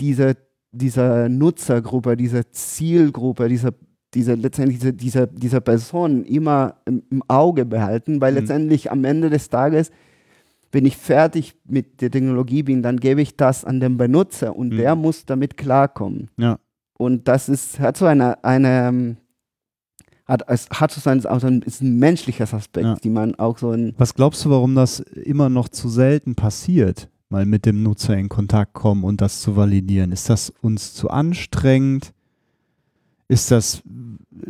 diese, 0.00 0.36
dieser 0.72 1.28
Nutzergruppe, 1.28 2.16
dieser 2.16 2.50
Zielgruppe, 2.50 3.48
dieser, 3.48 3.72
dieser 4.16 4.34
letztendlich 4.36 4.78
diese, 4.80 4.92
dieser, 4.92 5.26
dieser 5.28 5.60
Person 5.60 6.24
immer 6.24 6.74
im, 6.86 7.02
im 7.10 7.22
Auge 7.28 7.64
behalten, 7.64 8.20
weil 8.20 8.32
Mhm. 8.32 8.38
letztendlich 8.40 8.90
am 8.90 9.04
Ende 9.04 9.30
des 9.30 9.48
Tages, 9.50 9.90
wenn 10.72 10.84
ich 10.86 10.96
fertig 10.96 11.54
mit 11.68 12.00
der 12.00 12.10
Technologie 12.10 12.62
bin, 12.64 12.82
dann 12.82 12.98
gebe 12.98 13.22
ich 13.22 13.36
das 13.36 13.64
an 13.64 13.78
den 13.78 13.96
Benutzer 13.96 14.56
und 14.56 14.70
Mhm. 14.72 14.76
der 14.78 14.94
muss 14.96 15.24
damit 15.26 15.56
klarkommen. 15.56 16.28
Ja. 16.36 16.58
Und 16.98 17.28
das 17.28 17.48
ist, 17.48 17.78
hat 17.78 17.96
so 17.96 18.06
eine, 18.06 18.42
eine 18.42 18.88
ähm, 18.88 19.16
hat, 20.26 20.42
es 20.48 20.68
hat 20.70 20.90
so 20.90 21.08
ein, 21.08 21.24
auch 21.26 21.40
so 21.40 21.46
ein, 21.46 21.62
ist 21.62 21.82
ein 21.82 21.98
menschliches 21.98 22.52
Aspekt, 22.52 22.84
Ja. 22.86 22.94
die 22.96 23.10
man 23.10 23.34
auch 23.36 23.58
so 23.58 23.72
in, 23.72 23.94
Was 23.96 24.14
glaubst 24.14 24.44
du, 24.44 24.50
warum 24.50 24.74
das 24.74 25.00
immer 25.00 25.48
noch 25.48 25.68
zu 25.68 25.88
selten 25.88 26.34
passiert, 26.34 27.08
mal 27.28 27.46
mit 27.46 27.64
dem 27.64 27.82
Nutzer 27.82 28.16
in 28.16 28.28
Kontakt 28.28 28.72
kommen 28.72 29.04
und 29.04 29.20
das 29.20 29.40
zu 29.40 29.56
validieren? 29.56 30.10
Ist 30.10 30.28
das 30.28 30.52
uns 30.62 30.94
zu 30.94 31.10
anstrengend? 31.10 32.12
Ist 33.28 33.50
das, 33.50 33.82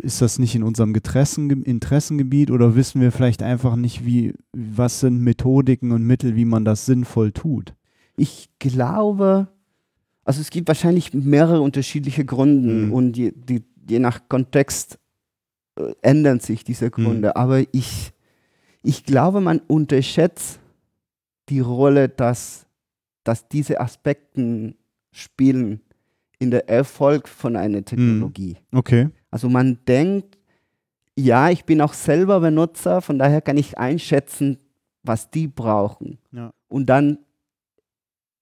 ist 0.02 0.20
das 0.20 0.38
nicht 0.38 0.54
in 0.54 0.62
unserem 0.62 0.94
Interessen, 0.94 1.48
Interessengebiet 1.62 2.50
oder 2.50 2.76
wissen 2.76 3.00
wir 3.00 3.10
vielleicht 3.10 3.42
einfach 3.42 3.74
nicht, 3.76 4.04
wie, 4.04 4.34
was 4.52 5.00
sind 5.00 5.20
Methodiken 5.22 5.92
und 5.92 6.02
Mittel, 6.02 6.36
wie 6.36 6.44
man 6.44 6.64
das 6.64 6.84
sinnvoll 6.84 7.32
tut? 7.32 7.74
Ich 8.16 8.50
glaube, 8.58 9.48
also 10.24 10.40
es 10.40 10.50
gibt 10.50 10.68
wahrscheinlich 10.68 11.14
mehrere 11.14 11.60
unterschiedliche 11.62 12.24
Gründe 12.24 12.86
Mhm. 12.86 12.92
und 12.92 13.16
je, 13.16 13.32
die, 13.34 13.64
je 13.88 13.98
nach 13.98 14.28
Kontext 14.28 14.98
äh, 15.78 15.92
ändern 16.02 16.40
sich 16.40 16.64
diese 16.64 16.90
Gründe. 16.90 17.36
Aber 17.36 17.62
ich, 17.72 18.12
ich 18.82 19.04
glaube, 19.04 19.40
man 19.40 19.60
unterschätzt 19.60 20.60
die 21.48 21.60
Rolle, 21.60 22.08
dass, 22.08 22.66
dass 23.24 23.48
diese 23.48 23.80
Aspekten 23.80 24.74
spielen 25.12 25.80
in 26.38 26.50
der 26.50 26.68
Erfolg 26.68 27.28
von 27.28 27.56
einer 27.56 27.84
Technologie. 27.84 28.56
Okay. 28.72 29.08
Also 29.30 29.48
man 29.48 29.78
denkt, 29.86 30.38
ja, 31.18 31.48
ich 31.50 31.64
bin 31.64 31.80
auch 31.80 31.94
selber 31.94 32.40
Benutzer, 32.40 33.00
von 33.00 33.18
daher 33.18 33.40
kann 33.40 33.56
ich 33.56 33.78
einschätzen, 33.78 34.58
was 35.02 35.30
die 35.30 35.46
brauchen. 35.48 36.18
Ja. 36.32 36.52
Und 36.68 36.86
dann 36.86 37.18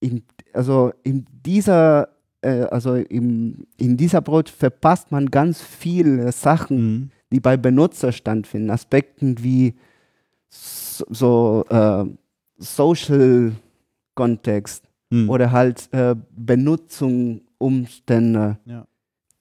in, 0.01 0.23
also 0.53 0.91
in 1.03 1.25
dieser 1.45 2.09
äh, 2.41 2.63
also 2.63 2.95
im, 2.95 3.65
in 3.77 3.95
dieser 3.97 4.17
Approach 4.19 4.51
verpasst 4.51 5.11
man 5.11 5.31
ganz 5.31 5.61
viele 5.61 6.31
Sachen, 6.31 6.77
Mhm. 6.77 7.11
die 7.31 7.39
bei 7.39 7.55
Benutzer 7.57 8.11
stattfinden. 8.11 8.69
Aspekten 8.69 9.41
wie 9.41 9.73
so, 10.49 11.05
so 11.09 11.65
äh, 11.69 12.05
Social 12.57 13.53
Kontext 14.15 14.83
Mhm. 15.11 15.29
oder 15.29 15.51
halt 15.51 15.87
äh, 15.93 16.15
Benutzung, 16.35 17.41
Umstände. 17.57 18.57
Ja. 18.65 18.87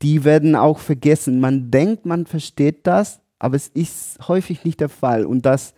Die 0.03 0.25
werden 0.25 0.55
auch 0.57 0.79
vergessen. 0.79 1.41
Man 1.41 1.71
denkt, 1.71 2.05
man 2.07 2.27
versteht 2.27 2.87
das, 2.87 3.21
aber 3.39 3.57
es 3.57 3.69
ist 3.69 4.19
häufig 4.29 4.65
nicht 4.65 4.81
der 4.81 4.89
Fall. 4.89 5.25
Und, 5.25 5.47
das, 5.47 5.75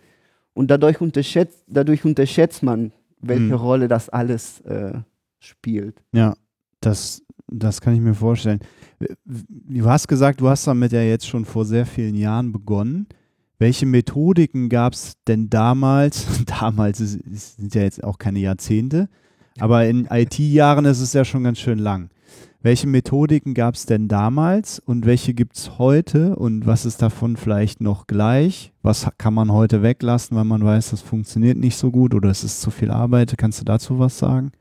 und 0.53 0.69
dadurch, 0.69 1.01
unterschätzt, 1.01 1.63
dadurch 1.67 2.03
unterschätzt 2.05 2.63
man, 2.63 2.91
welche 3.19 3.43
Mhm. 3.43 3.53
Rolle 3.53 3.87
das 3.87 4.09
alles 4.09 4.61
äh, 4.61 4.93
spielt. 5.39 6.03
Ja, 6.13 6.35
das, 6.81 7.23
das 7.47 7.81
kann 7.81 7.95
ich 7.95 8.01
mir 8.01 8.13
vorstellen. 8.13 8.59
Du 9.39 9.85
hast 9.85 10.07
gesagt, 10.07 10.41
du 10.41 10.49
hast 10.49 10.67
damit 10.67 10.91
ja 10.91 11.01
jetzt 11.01 11.27
schon 11.27 11.45
vor 11.45 11.65
sehr 11.65 11.85
vielen 11.85 12.15
Jahren 12.15 12.51
begonnen. 12.51 13.07
Welche 13.59 13.85
Methodiken 13.85 14.69
gab 14.69 14.93
es 14.93 15.13
denn 15.27 15.49
damals? 15.49 16.25
damals 16.45 16.99
ist, 16.99 17.15
ist, 17.15 17.57
sind 17.57 17.73
ja 17.73 17.81
jetzt 17.81 18.03
auch 18.03 18.17
keine 18.17 18.39
Jahrzehnte, 18.39 19.09
aber 19.59 19.87
in 19.87 20.07
IT-Jahren 20.11 20.85
ist 20.85 21.01
es 21.01 21.13
ja 21.13 21.25
schon 21.25 21.43
ganz 21.43 21.59
schön 21.59 21.79
lang. 21.79 22.09
Welche 22.61 22.87
Methodiken 22.87 23.53
gab 23.53 23.75
es 23.75 23.85
denn 23.85 24.07
damals 24.07 24.79
und 24.79 25.05
welche 25.05 25.33
gibt 25.33 25.57
es 25.57 25.77
heute 25.77 26.35
und 26.35 26.65
was 26.65 26.85
ist 26.85 27.01
davon 27.01 27.37
vielleicht 27.37 27.81
noch 27.81 28.07
gleich? 28.07 28.73
Was 28.81 29.07
kann 29.17 29.33
man 29.33 29.51
heute 29.51 29.83
weglassen, 29.83 30.35
weil 30.35 30.43
man 30.43 30.65
weiß, 30.65 30.89
das 30.89 31.01
funktioniert 31.01 31.57
nicht 31.57 31.77
so 31.77 31.91
gut 31.91 32.15
oder 32.15 32.29
es 32.29 32.43
ist 32.43 32.61
zu 32.61 32.71
viel 32.71 32.89
Arbeit? 32.89 33.35
Kannst 33.37 33.61
du 33.61 33.65
dazu 33.65 33.99
was 33.99 34.17
sagen? 34.17 34.51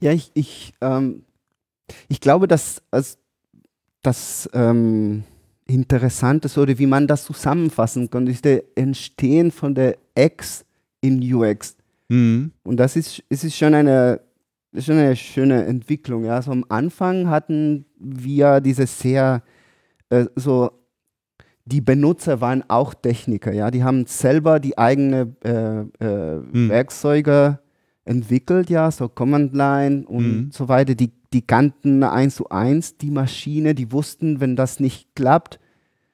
Ja, 0.00 0.12
ich, 0.12 0.32
ich, 0.34 0.74
ähm, 0.80 1.22
ich 2.08 2.20
glaube, 2.20 2.48
dass 2.48 2.82
als 2.90 3.18
das 4.02 4.50
ähm, 4.52 5.22
Interessante 5.66 6.46
ist 6.46 6.58
oder 6.58 6.78
wie 6.78 6.86
man 6.86 7.06
das 7.06 7.24
zusammenfassen 7.24 8.10
kann, 8.10 8.26
ist 8.26 8.44
der 8.44 8.64
Entstehen 8.74 9.50
von 9.50 9.74
der 9.74 9.96
X 10.16 10.64
in 11.00 11.22
UX. 11.32 11.76
Mhm. 12.08 12.52
Und 12.64 12.76
das 12.78 12.96
ist, 12.96 13.22
es 13.28 13.44
ist 13.44 13.56
schon 13.56 13.74
eine, 13.74 14.20
das 14.72 14.80
ist 14.80 14.86
schon 14.86 14.98
eine 14.98 15.16
schöne 15.16 15.64
Entwicklung. 15.64 16.24
Ja. 16.24 16.36
Also 16.36 16.50
am 16.52 16.64
Anfang 16.68 17.28
hatten 17.30 17.86
wir 17.98 18.60
diese 18.60 18.86
sehr, 18.86 19.42
äh, 20.10 20.26
so, 20.36 20.70
die 21.64 21.80
Benutzer 21.80 22.40
waren 22.40 22.62
auch 22.68 22.94
Techniker, 22.94 23.52
ja. 23.52 23.70
Die 23.70 23.82
haben 23.82 24.06
selber 24.06 24.60
die 24.60 24.76
eigene 24.78 25.34
äh, 25.44 25.80
äh, 26.04 26.42
Hm. 26.52 26.68
Werkzeuge 26.68 27.58
entwickelt, 28.04 28.70
ja, 28.70 28.90
so 28.90 29.08
Command 29.08 29.52
Line 29.54 30.04
und 30.06 30.26
Mhm. 30.46 30.50
so 30.52 30.68
weiter. 30.68 30.94
Die, 30.94 31.10
die 31.32 31.42
kannten 31.42 32.04
eins 32.04 32.36
zu 32.36 32.48
eins 32.50 32.96
die 32.98 33.10
Maschine, 33.10 33.74
die 33.74 33.90
wussten, 33.90 34.38
wenn 34.40 34.54
das 34.54 34.78
nicht 34.78 35.14
klappt, 35.16 35.58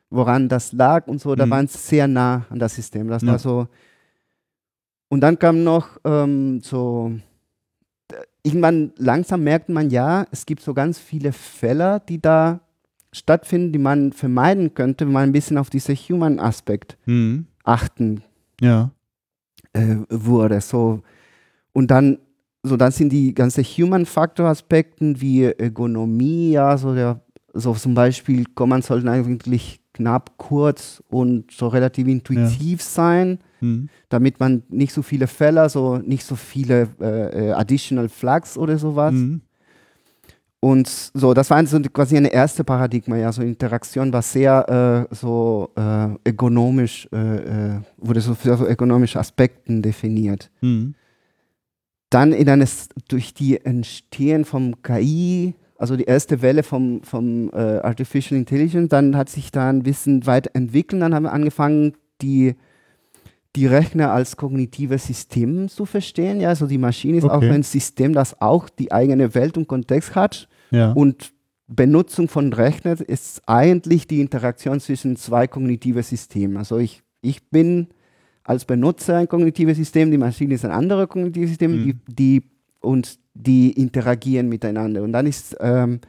woran 0.08 0.48
das 0.48 0.72
lag 0.72 1.06
und 1.06 1.20
so. 1.20 1.34
Da 1.34 1.44
Mhm. 1.44 1.50
waren 1.50 1.66
sie 1.66 1.76
sehr 1.78 2.08
nah 2.08 2.46
an 2.48 2.58
das 2.58 2.74
System. 2.76 3.08
Das 3.08 3.22
Ja. 3.22 3.32
war 3.32 3.38
so. 3.38 3.66
und 5.10 5.20
dann 5.20 5.38
kam 5.38 5.62
noch 5.64 5.98
ähm, 6.06 6.60
so, 6.62 7.12
irgendwann 8.42 8.92
langsam 8.96 9.44
merkt 9.44 9.68
man 9.68 9.90
ja, 9.90 10.26
es 10.30 10.46
gibt 10.46 10.62
so 10.62 10.74
ganz 10.74 10.98
viele 10.98 11.32
Fälle, 11.32 12.02
die 12.08 12.20
da 12.20 12.60
stattfinden, 13.12 13.72
die 13.72 13.78
man 13.78 14.12
vermeiden 14.12 14.74
könnte, 14.74 15.04
wenn 15.06 15.12
man 15.12 15.24
ein 15.24 15.32
bisschen 15.32 15.58
auf 15.58 15.70
diesen 15.70 15.94
Human-Aspekt 15.94 16.96
Mhm. 17.06 17.46
achten 17.64 18.22
Ja. 18.60 18.90
äh, 19.74 19.96
wurde. 20.10 20.60
So. 20.60 21.02
Und 21.72 21.90
dann, 21.90 22.18
so 22.62 22.76
dann 22.76 22.92
sind 22.92 23.10
die 23.12 23.34
ganzen 23.34 23.64
Human-Factor-Aspekten 23.64 25.20
wie 25.20 25.44
Ergonomie, 25.44 26.52
ja, 26.52 26.76
so, 26.78 26.94
der, 26.94 27.20
so 27.52 27.74
zum 27.74 27.94
Beispiel, 27.94 28.44
man 28.58 28.82
sollte 28.82 29.10
eigentlich 29.10 29.80
knapp, 29.94 30.38
kurz 30.38 31.02
und 31.08 31.50
so 31.50 31.68
relativ 31.68 32.06
intuitiv 32.08 32.82
sein, 32.82 33.38
Mhm. 33.62 33.88
damit 34.08 34.40
man 34.40 34.62
nicht 34.68 34.92
so 34.92 35.02
viele 35.02 35.26
Fälle, 35.26 35.68
so 35.68 35.98
nicht 35.98 36.24
so 36.24 36.36
viele 36.36 36.88
äh, 37.00 37.48
äh, 37.48 37.52
Additional 37.52 38.08
Flags 38.08 38.58
oder 38.58 38.78
sowas. 38.78 39.14
Mhm. 39.14 39.42
Und 40.64 40.88
so, 40.88 41.34
das 41.34 41.50
war 41.50 41.66
so 41.66 41.80
quasi 41.80 42.16
eine 42.16 42.32
erste 42.32 42.62
Paradigma, 42.62 43.16
ja, 43.16 43.32
so 43.32 43.42
Interaktion 43.42 44.12
war 44.12 44.22
sehr 44.22 45.08
äh, 45.10 45.14
so 45.14 45.70
äh, 45.74 46.08
ökonomisch, 46.28 47.08
äh, 47.12 47.16
äh, 47.16 47.80
wurde 47.96 48.20
so 48.20 48.36
für 48.36 48.56
so 48.56 48.66
ökonomische 48.66 49.18
Aspekten 49.18 49.82
definiert. 49.82 50.52
Mhm. 50.60 50.94
Dann 52.10 52.32
in 52.32 52.48
eines, 52.48 52.90
durch 53.08 53.34
die 53.34 53.64
Entstehen 53.64 54.44
vom 54.44 54.80
KI, 54.82 55.54
also 55.78 55.96
die 55.96 56.04
erste 56.04 56.42
Welle 56.42 56.62
vom, 56.62 57.02
vom 57.02 57.50
äh, 57.52 57.78
Artificial 57.78 58.38
Intelligence, 58.38 58.88
dann 58.88 59.16
hat 59.16 59.30
sich 59.30 59.50
da 59.50 59.68
ein 59.68 59.82
bisschen 59.82 60.26
weiterentwickelt, 60.26 61.02
dann 61.02 61.12
haben 61.12 61.24
wir 61.24 61.32
angefangen, 61.32 61.94
die, 62.20 62.54
die 63.56 63.66
Rechner 63.66 64.12
als 64.12 64.36
kognitive 64.36 64.96
System 64.98 65.68
zu 65.68 65.84
verstehen. 65.84 66.40
Ja, 66.40 66.48
also 66.50 66.66
die 66.66 66.78
Maschine 66.78 67.18
ist 67.18 67.24
auch 67.24 67.36
Okay. 67.36 67.50
ein 67.50 67.62
System, 67.62 68.12
das 68.14 68.40
auch 68.40 68.68
die 68.68 68.90
eigene 68.92 69.34
Welt 69.34 69.58
und 69.58 69.68
Kontext 69.68 70.14
hat. 70.14 70.48
Ja. 70.70 70.92
Und 70.92 71.32
Benutzung 71.66 72.28
von 72.28 72.52
Rechnern 72.52 72.98
ist 72.98 73.42
eigentlich 73.46 74.06
die 74.06 74.20
Interaktion 74.20 74.80
zwischen 74.80 75.16
zwei 75.16 75.46
kognitiven 75.46 76.02
Systemen. 76.02 76.56
Also 76.56 76.78
ich, 76.78 77.02
ich 77.20 77.48
bin 77.50 77.88
als 78.44 78.64
Benutzer 78.64 79.16
ein 79.18 79.28
kognitives 79.28 79.76
System, 79.76 80.10
die 80.10 80.18
Maschine 80.18 80.54
ist 80.54 80.64
ein 80.64 80.70
anderes 80.72 81.08
kognitives 81.08 81.50
System, 81.50 81.72
Mhm. 81.82 81.84
die, 81.84 82.14
die, 82.14 82.42
und 82.80 83.18
die 83.34 83.70
interagieren 83.72 84.48
miteinander. 84.48 85.02
Und 85.02 85.12
dann 85.12 85.26
ist 85.26 85.56
ähm, 85.60 86.00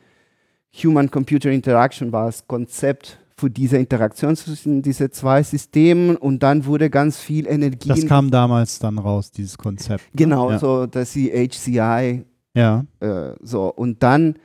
Human-Computer 0.82 1.52
Interaction 1.52 2.12
war 2.12 2.26
das 2.28 2.48
Konzept 2.48 3.20
für 3.44 3.50
diese 3.50 3.76
Interaktion 3.78 4.36
zwischen 4.38 4.82
diesen 4.82 5.12
zwei 5.12 5.44
Systemen 5.44 6.16
und 6.16 6.42
dann 6.44 6.66
wurde 6.66 6.90
ganz 6.90 7.20
viel 7.20 7.46
Energie. 7.46 7.90
das 7.90 8.06
kam 8.06 8.32
damals 8.32 8.80
dann 8.80 8.98
raus, 8.98 9.32
dieses 9.32 9.58
Konzept. 9.58 10.04
ne? 10.06 10.12
genau, 10.16 10.52
Ja. 10.52 10.60
so 10.60 10.86
dass 10.86 11.12
die 11.12 11.30
HCI 11.30 12.24
Ja. 12.56 12.86
äh, 13.02 13.34
so, 13.42 13.68
und 13.74 14.02
dann 14.02 14.36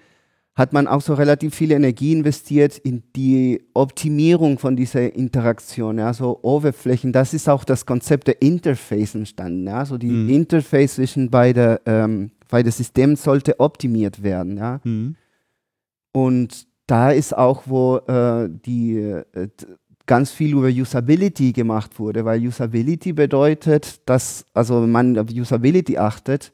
hat 0.56 0.72
man 0.72 0.88
auch 0.88 1.00
so 1.02 1.14
relativ 1.14 1.54
viel 1.54 1.70
Energie 1.70 2.12
investiert 2.12 2.76
in 2.78 3.04
die 3.14 3.62
Optimierung 3.74 4.58
von 4.58 4.74
dieser 4.74 5.14
Interaktion, 5.14 5.98
ja, 5.98 6.12
so 6.12 6.40
Oberflächen. 6.42 7.12
Das 7.12 7.32
ist 7.32 7.48
auch 7.48 7.62
das 7.62 7.86
Konzept 7.86 8.26
der 8.26 8.42
Interface 8.42 9.14
entstanden, 9.14 9.68
ja, 9.68 9.84
so 9.86 9.96
die 9.98 10.10
Mhm. 10.10 10.28
Interface 10.28 10.96
zwischen 10.96 11.30
beide, 11.30 11.80
ähm, 11.86 12.32
beide 12.50 12.72
Systemen 12.72 13.14
sollte 13.14 13.60
optimiert 13.60 14.24
werden, 14.24 14.56
ja. 14.56 14.80
Mhm. 14.82 15.14
Und 16.12 16.66
da 16.88 17.10
ist 17.12 17.36
auch, 17.36 17.62
wo 17.66 17.98
äh, 17.98 18.48
die 18.66 18.96
äh, 18.96 19.48
ganz 20.06 20.30
viel 20.32 20.52
über 20.54 20.68
Usability 20.68 21.52
gemacht 21.52 21.98
wurde, 22.00 22.24
weil 22.24 22.44
Usability 22.44 23.12
bedeutet, 23.12 24.00
dass, 24.06 24.44
also 24.54 24.82
wenn 24.82 24.90
man 24.90 25.18
auf 25.18 25.28
Usability 25.30 25.98
achtet, 25.98 26.52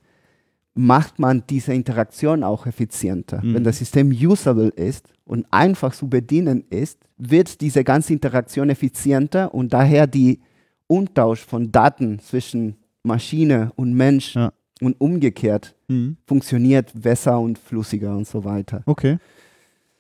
macht 0.74 1.20
man 1.20 1.44
diese 1.48 1.72
Interaktion 1.72 2.42
auch 2.42 2.66
effizienter. 2.66 3.40
Mhm. 3.44 3.54
Wenn 3.54 3.64
das 3.64 3.78
System 3.78 4.10
usable 4.10 4.68
ist 4.70 5.08
und 5.24 5.46
einfach 5.52 5.94
zu 5.94 6.08
bedienen 6.08 6.64
ist, 6.68 6.98
wird 7.16 7.60
diese 7.60 7.84
ganze 7.84 8.12
Interaktion 8.12 8.70
effizienter 8.70 9.54
und 9.54 9.72
daher 9.72 10.08
die 10.08 10.40
Umtausch 10.88 11.44
von 11.44 11.70
Daten 11.70 12.18
zwischen 12.18 12.74
Maschine 13.04 13.70
und 13.76 13.94
Mensch 13.94 14.34
Ja. 14.34 14.52
und 14.80 15.00
umgekehrt 15.00 15.76
Mhm. 15.86 16.16
funktioniert 16.26 16.90
besser 17.00 17.38
und 17.38 17.56
flüssiger 17.58 18.16
und 18.16 18.26
so 18.26 18.42
weiter. 18.44 18.82
Okay. 18.86 19.18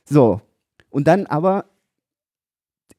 So, 0.04 0.40
und 0.90 1.06
dann 1.08 1.26
aber 1.26 1.64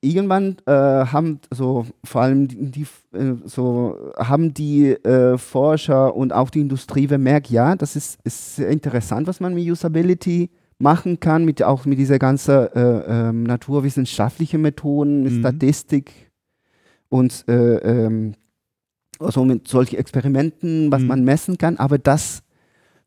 irgendwann 0.02 0.58
äh, 0.66 0.72
haben 0.72 1.40
so 1.52 1.86
vor 2.04 2.22
allem 2.22 2.48
die, 2.72 2.86
äh, 3.14 3.34
so 3.46 4.12
haben 4.18 4.54
die 4.54 4.90
äh, 4.92 5.38
Forscher 5.38 6.16
und 6.16 6.34
auch 6.34 6.50
die 6.50 6.62
Industrie 6.62 7.08
bemerkt, 7.08 7.50
ja, 7.50 7.76
das 7.76 7.96
ist, 7.96 8.20
ist 8.24 8.58
sehr 8.58 8.70
interessant, 8.70 9.28
was 9.28 9.40
man 9.40 9.54
mit 9.56 9.68
Usability 9.70 10.50
machen 10.78 11.20
kann, 11.20 11.46
mit 11.46 11.64
auch 11.64 11.86
mit 11.86 11.98
dieser 11.98 12.20
ganzen 12.20 12.68
äh, 12.74 13.30
ähm, 13.30 13.44
naturwissenschaftlichen 13.44 14.62
Methoden, 14.62 15.24
mit 15.24 15.34
Mhm. 15.34 15.40
Statistik 15.40 16.12
und 17.10 17.46
äh, 17.48 17.78
ähm, 17.78 18.34
also 19.20 19.46
mit 19.46 19.68
solchen 19.68 19.96
Experimenten, 19.98 20.92
was 20.92 21.02
Mhm. 21.02 21.08
man 21.08 21.24
messen 21.24 21.58
kann, 21.58 21.78
aber 21.78 21.98
das 21.98 22.44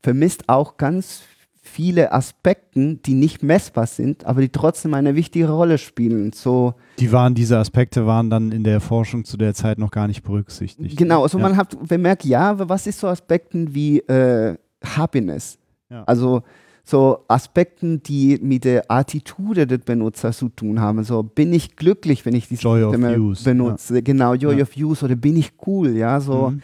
vermisst 0.03 0.49
auch 0.49 0.79
ganz 0.79 1.23
viele 1.69 2.13
Aspekte, 2.13 2.97
die 2.97 3.15
nicht 3.15 3.43
messbar 3.43 3.87
sind, 3.87 4.25
aber 4.27 4.41
die 4.41 4.49
trotzdem 4.49 4.95
eine 4.95 5.15
wichtige 5.15 5.49
Rolle 5.49 5.79
spielen. 5.79 6.33
So 6.33 6.75
Die 6.99 7.13
waren, 7.13 7.35
diese 7.35 7.59
Aspekte 7.59 8.07
waren 8.07 8.31
dann 8.31 8.53
in 8.53 8.65
der 8.65 8.81
Forschung 8.81 9.25
zu 9.25 9.37
der 9.37 9.55
Zeit 9.55 9.79
noch 9.79 9.91
gar 9.91 10.09
nicht 10.09 10.23
berücksichtigt. 10.23 10.97
genau, 10.97 11.23
also 11.23 11.39
ja. 11.39 11.43
man 11.43 11.57
hat 11.57 11.77
bemerkt, 11.89 12.25
ja, 12.25 12.51
aber 12.51 12.69
was 12.69 12.87
ist 12.87 13.01
so 13.01 13.07
Aspekten 13.09 13.75
wie 13.75 13.99
äh, 14.01 14.57
Happiness? 14.85 15.59
Ja. 15.91 16.05
Also 16.05 16.43
so 16.85 17.25
Aspekten, 17.29 18.03
die 18.03 18.39
mit 18.43 18.65
der 18.65 18.91
Attitude 18.91 19.67
des 19.67 19.81
Benutzers 19.81 20.39
zu 20.39 20.49
tun 20.49 20.81
haben. 20.81 21.05
So 21.05 21.23
bin 21.23 21.53
ich 21.53 21.77
glücklich, 21.77 22.25
wenn 22.25 22.35
ich 22.35 22.49
die 22.49 22.55
Joy 22.55 22.83
of 22.83 22.95
Systeme 22.95 23.19
use, 23.19 23.45
benutze. 23.45 24.03
Genau, 24.03 24.35
Joy 24.35 24.57
Ja. 24.57 24.63
of 24.63 24.71
Use 24.77 25.05
oder 25.05 25.15
bin 25.17 25.37
ich 25.37 25.53
cool, 25.67 25.91
ja, 25.97 26.19
so. 26.21 26.51
Mhm. 26.51 26.63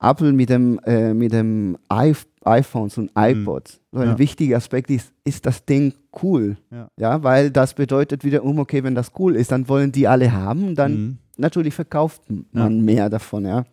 Apple 0.00 0.32
mit 0.32 0.50
dem, 0.50 0.78
äh, 0.84 1.14
mit 1.14 1.32
dem 1.32 1.78
I 1.92 2.12
iPhones 2.46 2.98
und 2.98 3.10
iPods. 3.16 3.80
So 3.92 3.98
ein 3.98 4.04
Mhm. 4.06 4.10
Ja. 4.12 4.18
wichtiger 4.18 4.56
Aspekt 4.56 4.90
ist, 4.90 5.12
ist 5.24 5.46
das 5.46 5.64
Ding 5.64 5.94
cool? 6.22 6.56
Ja. 6.96 7.22
weil 7.22 7.50
das 7.50 7.74
bedeutet 7.74 8.24
wiederum, 8.24 8.58
okay, 8.58 8.82
wenn 8.84 8.94
das 8.94 9.12
cool 9.18 9.36
ist, 9.36 9.52
dann 9.52 9.68
wollen 9.68 9.92
die 9.92 10.06
alle 10.08 10.32
haben 10.32 10.68
und 10.68 10.74
dann 10.76 10.92
Mhm. 10.92 11.18
natürlich 11.36 11.74
verkauft 11.74 12.22
man 12.52 12.80
mehr 12.84 13.08
davon, 13.10 13.44
ja. 13.46 13.64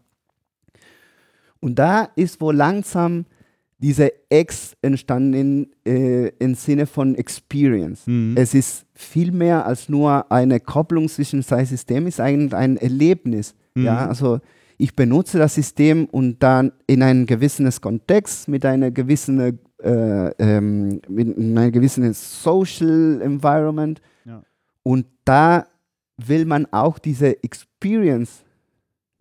Und 1.60 1.78
da 1.78 2.10
ist 2.16 2.40
wo 2.42 2.52
langsam 2.52 3.26
diese 3.82 4.12
X 4.30 4.76
entstanden 4.82 5.34
in, 5.34 5.70
äh, 5.86 6.28
im 6.40 6.54
Sinne 6.56 6.86
von 6.86 7.16
Experience. 7.16 8.06
Mhm. 8.08 8.36
Es 8.38 8.54
ist 8.54 8.86
viel 8.94 9.32
mehr 9.32 9.66
als 9.66 9.88
nur 9.88 10.30
eine 10.32 10.60
Kopplung 10.60 11.08
zwischen 11.08 11.44
zwei 11.44 11.64
Systemen, 11.64 12.08
es 12.08 12.16
ist 12.16 12.20
eigentlich 12.20 12.54
ein 12.54 12.76
Erlebnis. 12.78 13.56
Mhm. 13.76 13.86
Ja, 13.86 14.08
also 14.08 14.40
ich 14.82 14.96
benutze 14.96 15.38
das 15.38 15.56
System 15.56 16.06
und 16.06 16.42
dann 16.42 16.72
in 16.88 17.04
einem 17.04 17.26
gewissen 17.26 17.70
Kontext 17.82 18.48
mit 18.48 18.66
einer 18.66 18.92
gewissen, 18.92 19.60
äh, 19.84 20.30
ähm, 20.40 21.02
mit 21.10 21.38
einem 21.38 21.72
gewissen 21.72 22.12
Social 22.14 23.22
Environment. 23.22 24.02
Ja. 24.24 24.42
Und 24.84 25.06
da 25.26 25.68
will 26.18 26.46
man 26.46 26.66
auch 26.72 26.98
diese 26.98 27.44
Experience 27.44 28.46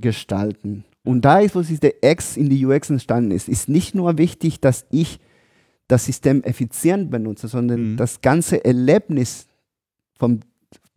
gestalten. 0.00 0.84
Und 1.04 1.22
da 1.24 1.40
ist, 1.40 1.56
wo 1.56 1.62
sich 1.62 1.80
der 1.80 1.94
X 2.02 2.36
in 2.36 2.48
die 2.48 2.64
UX 2.64 2.90
entstanden 2.90 3.32
ist, 3.32 3.48
ist 3.48 3.68
nicht 3.68 3.96
nur 3.96 4.16
wichtig, 4.16 4.60
dass 4.60 4.86
ich 4.90 5.18
das 5.88 6.04
System 6.04 6.44
effizient 6.44 7.10
benutze, 7.10 7.48
sondern 7.48 7.92
Mhm. 7.92 7.96
das 7.96 8.20
ganze 8.20 8.64
Erlebnis 8.64 9.48
von 10.18 10.40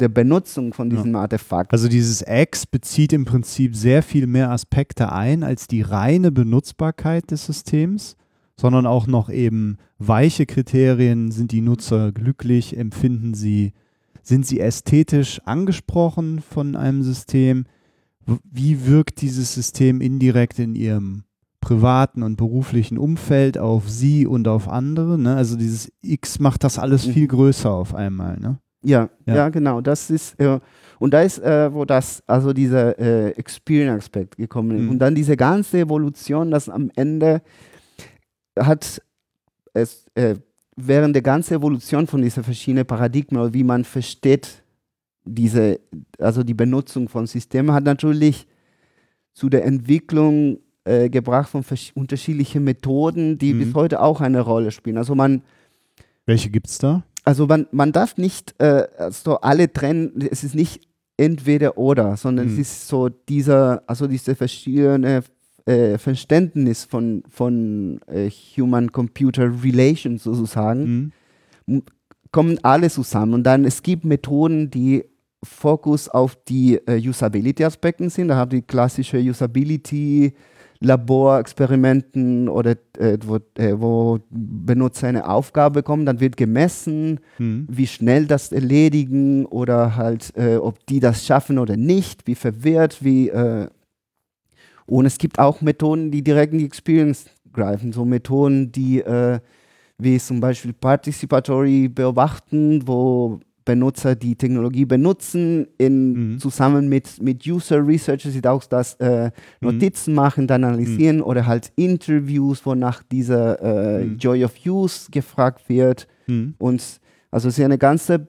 der 0.01 0.09
Benutzung 0.09 0.73
von 0.73 0.89
Ja. 0.91 0.97
diesem 0.97 1.15
Artefakt. 1.15 1.71
Also 1.71 1.87
dieses 1.87 2.23
X 2.27 2.65
bezieht 2.65 3.13
im 3.13 3.25
Prinzip 3.25 3.75
sehr 3.75 4.03
viel 4.03 4.27
mehr 4.27 4.51
Aspekte 4.51 5.11
ein 5.11 5.43
als 5.43 5.67
die 5.67 5.81
reine 5.81 6.31
Benutzbarkeit 6.31 7.31
des 7.31 7.45
Systems, 7.45 8.15
sondern 8.59 8.85
auch 8.85 9.07
noch 9.07 9.29
eben 9.29 9.77
weiche 9.99 10.45
Kriterien. 10.45 11.31
Sind 11.31 11.51
die 11.51 11.61
Nutzer 11.61 12.11
glücklich? 12.11 12.75
Empfinden 12.77 13.33
sie, 13.33 13.71
sind 14.23 14.45
sie 14.45 14.59
ästhetisch 14.59 15.39
angesprochen 15.45 16.41
von 16.41 16.75
einem 16.75 17.03
System? 17.03 17.65
Wie 18.43 18.85
wirkt 18.85 19.21
dieses 19.21 19.53
System 19.53 19.99
indirekt 20.01 20.59
in 20.59 20.75
ihrem 20.75 21.23
privaten 21.59 22.23
und 22.23 22.37
beruflichen 22.37 22.97
Umfeld 22.97 23.57
auf 23.57 23.89
sie 23.89 24.25
und 24.27 24.47
auf 24.47 24.67
andere? 24.67 25.17
Ne? 25.19 25.35
Also 25.35 25.55
dieses 25.55 25.91
X 26.01 26.39
macht 26.39 26.63
das 26.63 26.77
alles 26.79 27.07
Mhm. 27.07 27.11
viel 27.13 27.27
größer 27.27 27.71
auf 27.71 27.93
einmal. 27.95 28.39
Ne? 28.39 28.59
Ja, 28.83 29.09
Ja. 29.25 29.35
ja, 29.35 29.49
genau. 29.49 29.81
Das 29.81 30.09
ist, 30.09 30.39
äh, 30.39 30.59
und 30.99 31.13
da 31.13 31.21
ist, 31.21 31.39
äh, 31.39 31.73
wo 31.73 31.85
das, 31.85 32.23
also 32.27 32.53
dieser 32.53 32.97
äh, 32.99 33.31
Experience-Aspekt 33.31 34.37
gekommen 34.37 34.77
ist. 34.77 34.83
Mhm. 34.83 34.89
Und 34.91 34.99
dann 34.99 35.15
diese 35.15 35.37
ganze 35.37 35.79
Evolution, 35.79 36.51
das 36.51 36.69
am 36.69 36.91
Ende 36.95 37.41
hat 38.57 39.01
es, 39.73 40.05
äh, 40.15 40.35
während 40.75 41.15
der 41.15 41.21
ganzen 41.21 41.55
Evolution 41.55 42.07
von 42.07 42.21
dieser 42.21 42.43
verschiedenen 42.43 42.85
Paradigmen, 42.85 43.53
wie 43.53 43.63
man 43.63 43.83
versteht, 43.83 44.63
diese, 45.23 45.79
also 46.17 46.43
die 46.43 46.55
Benutzung 46.55 47.07
von 47.07 47.27
Systemen, 47.27 47.73
hat 47.73 47.83
natürlich 47.83 48.47
zu 49.33 49.49
der 49.49 49.65
Entwicklung 49.65 50.59
äh, 50.83 51.09
gebracht 51.09 51.49
von 51.49 51.63
unterschiedlichen 51.93 52.63
Methoden, 52.63 53.37
die 53.37 53.53
mhm. 53.53 53.59
bis 53.59 53.73
heute 53.75 54.01
auch 54.01 54.21
eine 54.21 54.41
Rolle 54.41 54.71
spielen. 54.71 54.97
Also 54.97 55.13
man 55.13 55.43
welche 56.25 56.49
gibt 56.49 56.67
es 56.67 56.77
da? 56.77 57.03
Also 57.23 57.47
man, 57.47 57.67
man 57.71 57.91
darf 57.91 58.17
nicht 58.17 58.55
äh, 58.59 58.87
so 59.11 59.37
alle 59.41 59.71
trennen, 59.71 60.27
es 60.31 60.43
ist 60.43 60.55
nicht 60.55 60.87
entweder 61.17 61.77
oder, 61.77 62.17
sondern 62.17 62.47
mhm. 62.47 62.53
es 62.53 62.59
ist 62.59 62.87
so 62.87 63.09
dieser, 63.09 63.83
also 63.85 64.07
diese 64.07 64.35
verschiedene 64.35 65.23
äh, 65.65 65.97
Verständnis 65.97 66.83
von, 66.85 67.23
von 67.29 67.99
äh, 68.07 68.29
Human-Computer 68.29 69.51
Relations 69.63 70.23
sozusagen, 70.23 71.13
mhm. 71.67 71.83
kommen 72.31 72.59
alle 72.63 72.89
zusammen. 72.89 73.35
Und 73.35 73.43
dann 73.43 73.65
es 73.65 73.83
gibt 73.83 74.03
Methoden, 74.03 74.71
die 74.71 75.05
Fokus 75.43 76.09
auf 76.09 76.35
die 76.47 76.75
äh, 76.87 76.99
Usability-Aspekten 77.07 78.09
sind. 78.09 78.29
Da 78.29 78.35
haben 78.35 78.51
die 78.51 78.61
klassische 78.61 79.17
Usability- 79.17 80.33
Laborexperimenten 80.83 82.49
oder 82.49 82.71
äh, 82.97 83.17
wo, 83.23 83.37
äh, 83.55 83.79
wo, 83.79 84.19
Benutzer 84.31 85.07
eine 85.07 85.29
Aufgabe 85.29 85.81
bekommen, 85.81 86.07
dann 86.07 86.19
wird 86.19 86.37
gemessen, 86.37 87.19
mhm. 87.37 87.67
wie 87.69 87.85
schnell 87.85 88.25
das 88.25 88.51
erledigen 88.51 89.45
oder 89.45 89.95
halt, 89.95 90.35
äh, 90.35 90.57
ob 90.57 90.83
die 90.87 90.99
das 90.99 91.25
schaffen 91.25 91.59
oder 91.59 91.77
nicht, 91.77 92.27
wie 92.27 92.35
verwirrt, 92.35 93.03
wie. 93.03 93.29
Äh, 93.29 93.67
und 94.87 95.05
es 95.05 95.19
gibt 95.19 95.37
auch 95.37 95.61
Methoden, 95.61 96.09
die 96.09 96.23
direkt 96.23 96.53
in 96.53 96.59
die 96.59 96.65
Experience 96.65 97.25
greifen, 97.53 97.93
so 97.93 98.03
Methoden, 98.03 98.71
die 98.71 99.01
äh, 99.01 99.39
wie 99.99 100.17
zum 100.17 100.39
Beispiel 100.39 100.73
Participatory 100.73 101.89
beobachten, 101.89 102.87
wo 102.87 103.39
Benutzer 103.65 104.15
die 104.15 104.35
Technologie 104.35 104.85
benutzen, 104.85 105.67
in, 105.77 106.33
mhm. 106.33 106.39
zusammen 106.39 106.89
mit, 106.89 107.21
mit 107.21 107.45
User 107.45 107.85
Researchers, 107.85 108.33
die 108.33 108.47
auch 108.47 108.63
das 108.65 108.95
äh, 108.95 109.25
mhm. 109.25 109.31
Notizen 109.61 110.11
mhm. 110.11 110.15
machen, 110.15 110.47
dann 110.47 110.63
analysieren 110.63 111.17
mhm. 111.17 111.23
oder 111.23 111.45
halt 111.45 111.71
Interviews, 111.75 112.65
wo 112.65 112.75
nach 112.75 113.03
dieser 113.03 113.61
äh, 113.61 114.05
mhm. 114.05 114.17
Joy 114.17 114.43
of 114.43 114.53
Use 114.65 115.11
gefragt 115.11 115.69
wird. 115.69 116.07
Mhm. 116.27 116.55
Und 116.57 116.99
also 117.29 117.49
es 117.49 117.57
ist 117.57 117.63
eine 117.63 117.77
ganze, 117.77 118.27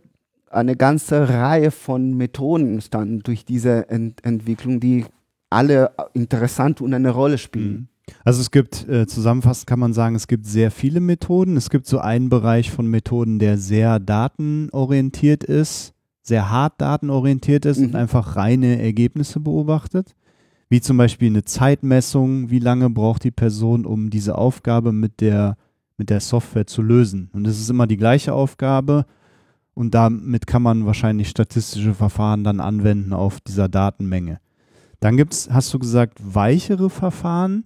eine 0.50 0.76
ganze 0.76 1.28
Reihe 1.28 1.70
von 1.70 2.14
Methoden 2.14 2.74
entstanden 2.74 3.20
durch 3.20 3.44
diese 3.44 3.88
Ent 3.88 4.24
Entwicklung, 4.24 4.80
die 4.80 5.04
alle 5.50 5.92
interessant 6.14 6.80
und 6.80 6.94
eine 6.94 7.10
Rolle 7.10 7.38
spielen. 7.38 7.88
Also 8.24 8.40
es 8.40 8.50
gibt, 8.50 8.88
äh, 8.88 9.06
zusammenfassend 9.06 9.66
kann 9.66 9.78
man 9.78 9.92
sagen, 9.92 10.14
es 10.14 10.26
gibt 10.26 10.46
sehr 10.46 10.70
viele 10.70 11.00
Methoden. 11.00 11.56
Es 11.56 11.70
gibt 11.70 11.86
so 11.86 11.98
einen 11.98 12.28
Bereich 12.28 12.70
von 12.70 12.86
Methoden, 12.86 13.38
der 13.38 13.58
sehr 13.58 14.00
datenorientiert 14.00 15.44
ist, 15.44 15.94
sehr 16.22 16.50
hart 16.50 16.80
datenorientiert 16.80 17.64
ist 17.64 17.78
mhm. 17.78 17.86
und 17.86 17.96
einfach 17.96 18.36
reine 18.36 18.80
Ergebnisse 18.80 19.40
beobachtet. 19.40 20.14
Wie 20.68 20.80
zum 20.80 20.96
Beispiel 20.96 21.28
eine 21.28 21.44
Zeitmessung, 21.44 22.50
wie 22.50 22.58
lange 22.58 22.88
braucht 22.90 23.24
die 23.24 23.30
Person, 23.30 23.84
um 23.84 24.10
diese 24.10 24.36
Aufgabe 24.38 24.92
mit 24.92 25.20
der, 25.20 25.56
mit 25.98 26.08
der 26.10 26.20
Software 26.20 26.66
zu 26.66 26.82
lösen. 26.82 27.30
Und 27.32 27.46
es 27.46 27.60
ist 27.60 27.68
immer 27.68 27.86
die 27.86 27.98
gleiche 27.98 28.32
Aufgabe 28.32 29.04
und 29.74 29.94
damit 29.94 30.46
kann 30.46 30.62
man 30.62 30.86
wahrscheinlich 30.86 31.28
statistische 31.28 31.94
Verfahren 31.94 32.44
dann 32.44 32.60
anwenden 32.60 33.12
auf 33.12 33.40
dieser 33.40 33.68
Datenmenge. 33.68 34.40
Dann 35.00 35.16
gibt 35.16 35.32
es, 35.32 35.50
hast 35.50 35.72
du 35.74 35.78
gesagt, 35.78 36.18
weichere 36.22 36.88
Verfahren, 36.88 37.64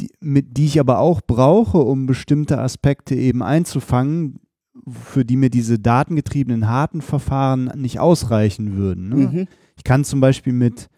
die, 0.00 0.10
mit, 0.20 0.56
die 0.56 0.66
ich 0.66 0.80
aber 0.80 0.98
auch 0.98 1.20
brauche, 1.20 1.78
um 1.78 2.06
bestimmte 2.06 2.58
Aspekte 2.58 3.14
eben 3.14 3.42
einzufangen, 3.42 4.40
für 4.88 5.24
die 5.24 5.36
mir 5.36 5.50
diese 5.50 5.78
datengetriebenen 5.78 6.68
harten 6.68 7.00
Verfahren 7.00 7.72
nicht 7.76 7.98
ausreichen 7.98 8.76
würden. 8.76 9.08
Ne? 9.08 9.16
Mhm. 9.16 9.48
Ich 9.76 9.84
kann 9.84 10.04
zum 10.04 10.20
Beispiel 10.20 10.52
mit, 10.52 10.88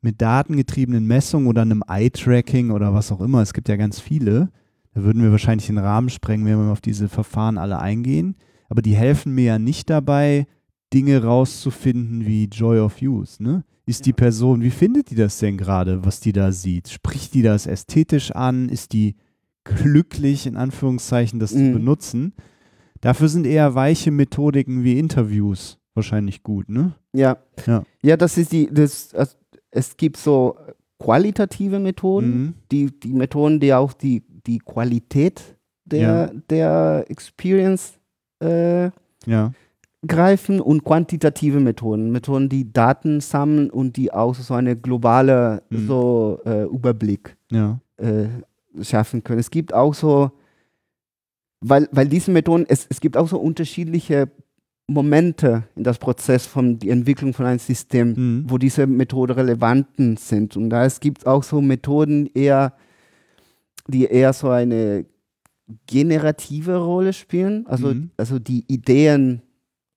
mit 0.00 0.20
datengetriebenen 0.20 1.06
Messungen 1.06 1.46
oder 1.46 1.62
einem 1.62 1.84
Eye-Tracking 1.86 2.70
oder 2.70 2.94
was 2.94 3.12
auch 3.12 3.20
immer, 3.20 3.40
es 3.40 3.54
gibt 3.54 3.68
ja 3.68 3.76
ganz 3.76 4.00
viele, 4.00 4.50
da 4.94 5.02
würden 5.04 5.22
wir 5.22 5.30
wahrscheinlich 5.30 5.68
den 5.68 5.78
Rahmen 5.78 6.10
sprengen, 6.10 6.44
wenn 6.44 6.58
wir 6.58 6.72
auf 6.72 6.80
diese 6.80 7.08
Verfahren 7.08 7.58
alle 7.58 7.78
eingehen, 7.78 8.36
aber 8.68 8.82
die 8.82 8.96
helfen 8.96 9.34
mir 9.34 9.44
ja 9.44 9.58
nicht 9.58 9.88
dabei, 9.88 10.46
Dinge 10.92 11.22
rauszufinden 11.22 12.26
wie 12.26 12.44
Joy 12.44 12.80
of 12.80 13.00
Use. 13.00 13.42
Ne? 13.42 13.64
Ist 13.84 14.06
die 14.06 14.12
Person, 14.12 14.62
wie 14.62 14.70
findet 14.70 15.10
die 15.10 15.14
das 15.14 15.38
denn 15.38 15.56
gerade, 15.56 16.04
was 16.04 16.20
die 16.20 16.32
da 16.32 16.52
sieht? 16.52 16.88
Spricht 16.88 17.34
die 17.34 17.42
das 17.42 17.66
ästhetisch 17.66 18.30
an? 18.30 18.68
Ist 18.68 18.92
die 18.92 19.16
glücklich, 19.64 20.46
in 20.46 20.56
Anführungszeichen, 20.56 21.40
das 21.40 21.52
mhm. 21.52 21.66
zu 21.66 21.72
benutzen? 21.72 22.32
Dafür 23.00 23.28
sind 23.28 23.46
eher 23.46 23.74
weiche 23.74 24.10
Methodiken 24.10 24.84
wie 24.84 24.98
Interviews 24.98 25.78
wahrscheinlich 25.94 26.42
gut, 26.42 26.68
ne? 26.68 26.94
Ja. 27.12 27.38
Ja, 27.66 27.82
ja 28.02 28.16
das 28.16 28.38
ist 28.38 28.52
die, 28.52 28.68
das, 28.72 29.12
also 29.14 29.36
es 29.70 29.96
gibt 29.96 30.16
so 30.16 30.56
qualitative 30.98 31.80
Methoden, 31.80 32.42
mhm. 32.42 32.54
die, 32.70 33.00
die 33.00 33.12
Methoden, 33.12 33.58
die 33.58 33.74
auch 33.74 33.92
die, 33.92 34.22
die 34.46 34.58
Qualität 34.58 35.56
der, 35.84 36.00
ja. 36.00 36.30
der 36.48 37.04
Experience 37.08 37.98
äh, 38.40 38.90
ja 39.26 39.52
greifen 40.06 40.60
und 40.60 40.84
quantitative 40.84 41.60
Methoden, 41.60 42.10
Methoden, 42.10 42.48
die 42.48 42.72
Daten 42.72 43.20
sammeln 43.20 43.70
und 43.70 43.96
die 43.96 44.12
auch 44.12 44.34
so 44.34 44.54
eine 44.54 44.76
globale 44.76 45.62
mhm. 45.70 45.86
so, 45.86 46.40
äh, 46.44 46.64
Überblick 46.64 47.36
ja. 47.50 47.78
äh, 47.98 48.28
schaffen 48.82 49.22
können. 49.22 49.38
Es 49.38 49.50
gibt 49.50 49.72
auch 49.72 49.94
so, 49.94 50.32
weil, 51.60 51.88
weil 51.92 52.08
diese 52.08 52.32
Methoden, 52.32 52.66
es, 52.68 52.86
es 52.90 53.00
gibt 53.00 53.16
auch 53.16 53.28
so 53.28 53.38
unterschiedliche 53.38 54.28
Momente 54.88 55.64
in 55.76 55.84
das 55.84 55.98
Prozess 55.98 56.46
von 56.46 56.80
der 56.80 56.92
Entwicklung 56.92 57.32
von 57.32 57.46
einem 57.46 57.60
System, 57.60 58.14
mhm. 58.16 58.44
wo 58.48 58.58
diese 58.58 58.88
Methoden 58.88 59.32
relevant 59.32 59.86
sind. 60.18 60.56
Und 60.56 60.70
da 60.70 60.84
es 60.84 60.98
gibt 60.98 61.26
auch 61.28 61.44
so 61.44 61.60
Methoden 61.60 62.28
eher, 62.34 62.74
die 63.86 64.04
eher 64.06 64.32
so 64.32 64.48
eine 64.50 65.06
generative 65.86 66.76
Rolle 66.78 67.12
spielen, 67.12 67.66
also, 67.68 67.94
mhm. 67.94 68.10
also 68.16 68.40
die 68.40 68.64
Ideen 68.66 69.42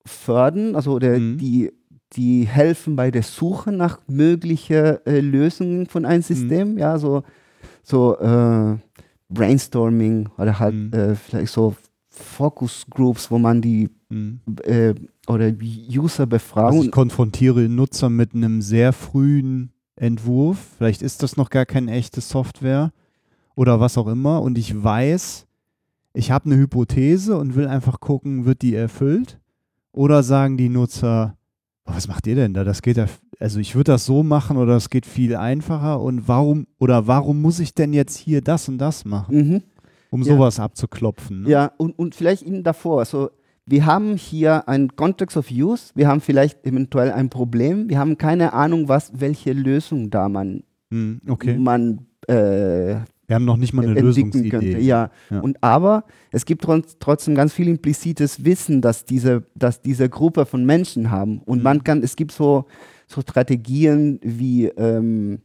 fördern, 0.06 0.76
also 0.76 0.98
der, 0.98 1.18
mhm. 1.18 1.38
die, 1.38 1.72
die 2.12 2.46
helfen 2.46 2.96
bei 2.96 3.10
der 3.10 3.22
Suche 3.22 3.72
nach 3.72 4.00
möglichen 4.06 5.04
äh, 5.06 5.20
Lösungen 5.20 5.86
von 5.86 6.04
einem 6.04 6.20
mhm. 6.20 6.22
System, 6.22 6.72
mhm. 6.72 6.78
ja, 6.78 6.98
so, 6.98 7.22
so 7.82 8.16
äh, 8.18 8.76
Brainstorming 9.28 10.28
oder 10.38 10.58
halt 10.58 10.74
mhm. 10.74 10.92
äh, 10.92 11.14
vielleicht 11.14 11.52
so 11.52 11.74
Focus 12.08 12.86
Groups, 12.88 13.30
wo 13.30 13.38
man 13.38 13.60
die 13.60 13.90
mhm. 14.08 14.40
äh, 14.62 14.94
oder 15.26 15.52
User 15.90 16.26
befragt. 16.26 16.72
Also 16.72 16.84
ich 16.84 16.90
konfrontiere 16.90 17.68
Nutzer 17.68 18.08
mit 18.08 18.34
einem 18.34 18.62
sehr 18.62 18.92
frühen 18.92 19.72
Entwurf, 19.96 20.58
vielleicht 20.78 21.02
ist 21.02 21.22
das 21.22 21.36
noch 21.36 21.50
gar 21.50 21.66
keine 21.66 21.92
echte 21.92 22.20
Software 22.20 22.92
oder 23.54 23.80
was 23.80 23.98
auch 23.98 24.06
immer 24.06 24.42
und 24.42 24.58
ich 24.58 24.82
weiß, 24.82 25.46
ich 26.12 26.30
habe 26.30 26.46
eine 26.46 26.56
Hypothese 26.56 27.36
und 27.36 27.56
will 27.56 27.66
einfach 27.66 28.00
gucken, 28.00 28.44
wird 28.44 28.62
die 28.62 28.74
erfüllt 28.74 29.38
oder 29.96 30.22
sagen 30.22 30.56
die 30.56 30.68
Nutzer, 30.68 31.36
oh, 31.86 31.92
was 31.94 32.06
macht 32.06 32.26
ihr 32.26 32.36
denn 32.36 32.54
da? 32.54 32.62
Das 32.62 32.82
geht 32.82 32.98
ja, 32.98 33.06
also 33.40 33.58
ich 33.58 33.74
würde 33.74 33.92
das 33.92 34.04
so 34.04 34.22
machen 34.22 34.58
oder 34.58 34.76
es 34.76 34.90
geht 34.90 35.06
viel 35.06 35.34
einfacher 35.34 36.00
und 36.00 36.28
warum 36.28 36.66
oder 36.78 37.06
warum 37.06 37.40
muss 37.40 37.58
ich 37.58 37.74
denn 37.74 37.92
jetzt 37.92 38.16
hier 38.16 38.42
das 38.42 38.68
und 38.68 38.78
das 38.78 39.04
machen? 39.04 39.36
Mhm. 39.36 39.62
Um 40.10 40.22
ja. 40.22 40.34
sowas 40.34 40.60
abzuklopfen. 40.60 41.42
Ne? 41.42 41.50
Ja, 41.50 41.72
und, 41.78 41.98
und 41.98 42.14
vielleicht 42.14 42.42
Ihnen 42.42 42.62
davor, 42.62 43.00
also 43.00 43.30
wir 43.64 43.86
haben 43.86 44.16
hier 44.16 44.68
einen 44.68 44.94
Context 44.94 45.36
of 45.36 45.50
Use, 45.50 45.90
wir 45.94 46.06
haben 46.06 46.20
vielleicht 46.20 46.64
eventuell 46.64 47.10
ein 47.10 47.30
Problem, 47.30 47.88
wir 47.88 47.98
haben 47.98 48.16
keine 48.16 48.52
Ahnung, 48.52 48.88
was, 48.88 49.10
welche 49.18 49.52
Lösung 49.52 50.10
da 50.10 50.28
man, 50.28 50.62
hm, 50.90 51.20
okay. 51.26 51.58
man 51.58 52.06
äh, 52.28 52.96
wir 53.26 53.34
haben 53.36 53.44
noch 53.44 53.56
nicht 53.56 53.72
mal 53.72 53.84
eine 53.84 54.00
Lösungsidee. 54.00 54.50
Könnte. 54.50 54.78
Ja. 54.78 55.10
ja. 55.30 55.40
Und 55.40 55.62
aber 55.62 56.04
es 56.30 56.44
gibt 56.44 56.66
trotzdem 57.00 57.34
ganz 57.34 57.52
viel 57.52 57.68
implizites 57.68 58.44
Wissen, 58.44 58.80
dass 58.80 59.04
diese, 59.04 59.44
dass 59.54 59.82
diese 59.82 60.08
Gruppe 60.08 60.46
von 60.46 60.64
Menschen 60.64 61.10
haben. 61.10 61.40
Und 61.44 61.58
mhm. 61.58 61.64
man 61.64 61.84
kann, 61.84 62.02
es 62.02 62.16
gibt 62.16 62.32
so, 62.32 62.66
so 63.06 63.20
Strategien 63.20 64.20
wie, 64.22 64.66
ähm, 64.66 65.40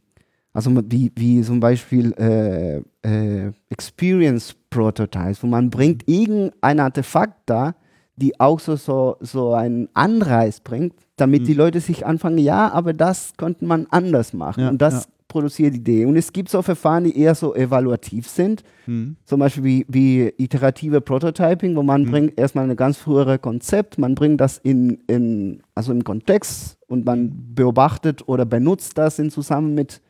also 0.52 0.70
wie, 0.88 1.10
wie 1.16 1.42
zum 1.42 1.60
Beispiel 1.60 2.12
äh, 2.12 2.82
äh, 3.02 3.52
Experience 3.68 4.54
Prototypes, 4.70 5.42
wo 5.42 5.46
man 5.46 5.70
bringt 5.70 6.08
irgendein 6.08 6.78
Artefakt 6.78 7.38
da, 7.46 7.74
die 8.16 8.38
auch 8.38 8.60
so, 8.60 8.76
so, 8.76 9.16
so 9.20 9.54
einen 9.54 9.88
Anreiz 9.94 10.60
bringt, 10.60 10.94
damit 11.16 11.42
mhm. 11.42 11.46
die 11.46 11.54
Leute 11.54 11.80
sich 11.80 12.06
anfangen, 12.06 12.38
ja, 12.38 12.70
aber 12.70 12.92
das 12.92 13.32
könnte 13.36 13.64
man 13.64 13.86
anders 13.90 14.34
machen. 14.34 14.60
Ja, 14.60 14.68
und 14.68 14.80
das 14.80 15.04
ja 15.04 15.10
produziert 15.32 15.74
Ideen. 15.74 16.10
Und 16.10 16.16
es 16.16 16.32
gibt 16.32 16.50
so 16.50 16.60
Verfahren, 16.60 17.04
die 17.04 17.18
eher 17.18 17.34
so 17.34 17.54
evaluativ 17.54 18.28
sind, 18.28 18.62
mhm. 18.86 19.16
zum 19.24 19.40
Beispiel 19.40 19.64
wie, 19.64 19.86
wie 19.88 20.32
iterative 20.36 21.00
Prototyping, 21.00 21.74
wo 21.74 21.82
man 21.82 22.02
mhm. 22.02 22.10
bringt 22.10 22.38
erstmal 22.38 22.68
ein 22.68 22.76
ganz 22.76 22.98
frühere 22.98 23.38
Konzept, 23.38 23.98
man 23.98 24.14
bringt 24.14 24.40
das 24.42 24.58
in, 24.58 25.02
in, 25.06 25.62
also 25.74 25.90
im 25.90 26.04
Kontext 26.04 26.76
und 26.86 27.06
man 27.06 27.32
beobachtet 27.54 28.28
oder 28.28 28.44
benutzt 28.44 28.98
das 28.98 29.18
in 29.18 29.30
zusammen 29.30 29.74
mit 29.74 30.02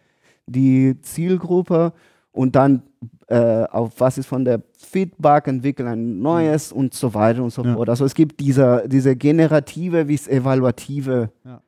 die 0.47 1.01
Zielgruppe 1.03 1.93
und 2.33 2.57
dann 2.57 2.83
äh, 3.29 3.65
auf 3.71 3.95
Basis 3.95 4.27
von 4.27 4.45
der 4.45 4.61
Feedback 4.77 5.47
entwickeln 5.47 5.87
ein 5.87 6.21
neues 6.21 6.73
mhm. 6.73 6.81
und 6.81 6.95
so 6.95 7.15
weiter 7.15 7.45
und 7.45 7.51
so 7.51 7.63
ja. 7.63 7.75
fort. 7.75 7.89
Also 7.89 8.05
es 8.05 8.15
gibt 8.15 8.41
diese, 8.41 8.85
diese 8.89 9.15
generative 9.15 10.09
wie 10.09 10.19
evaluative 10.29 11.31
ja. 11.45 11.63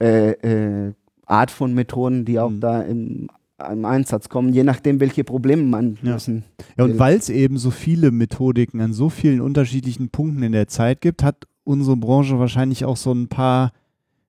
äh, 0.00 0.30
äh, 0.32 0.92
Art 1.26 1.50
von 1.50 1.74
Methoden, 1.74 2.24
die 2.24 2.38
auch 2.38 2.50
mhm. 2.50 2.60
da 2.60 2.82
im 2.82 3.28
im 3.72 3.86
Einsatz 3.86 4.28
kommen, 4.28 4.52
je 4.52 4.64
nachdem, 4.64 5.00
welche 5.00 5.24
Probleme 5.24 5.62
man 5.62 5.96
Ja. 6.02 6.12
lösen. 6.12 6.44
Ja, 6.76 6.84
und 6.84 6.90
will. 6.92 6.98
weil 6.98 7.16
es 7.16 7.30
eben 7.30 7.56
so 7.56 7.70
viele 7.70 8.10
Methodiken 8.10 8.82
an 8.82 8.92
so 8.92 9.08
vielen 9.08 9.40
unterschiedlichen 9.40 10.10
Punkten 10.10 10.42
in 10.42 10.52
der 10.52 10.68
Zeit 10.68 11.00
gibt, 11.00 11.22
hat 11.22 11.46
unsere 11.64 11.96
Branche 11.96 12.38
wahrscheinlich 12.38 12.84
auch 12.84 12.98
so 12.98 13.12
ein 13.14 13.28
paar 13.28 13.72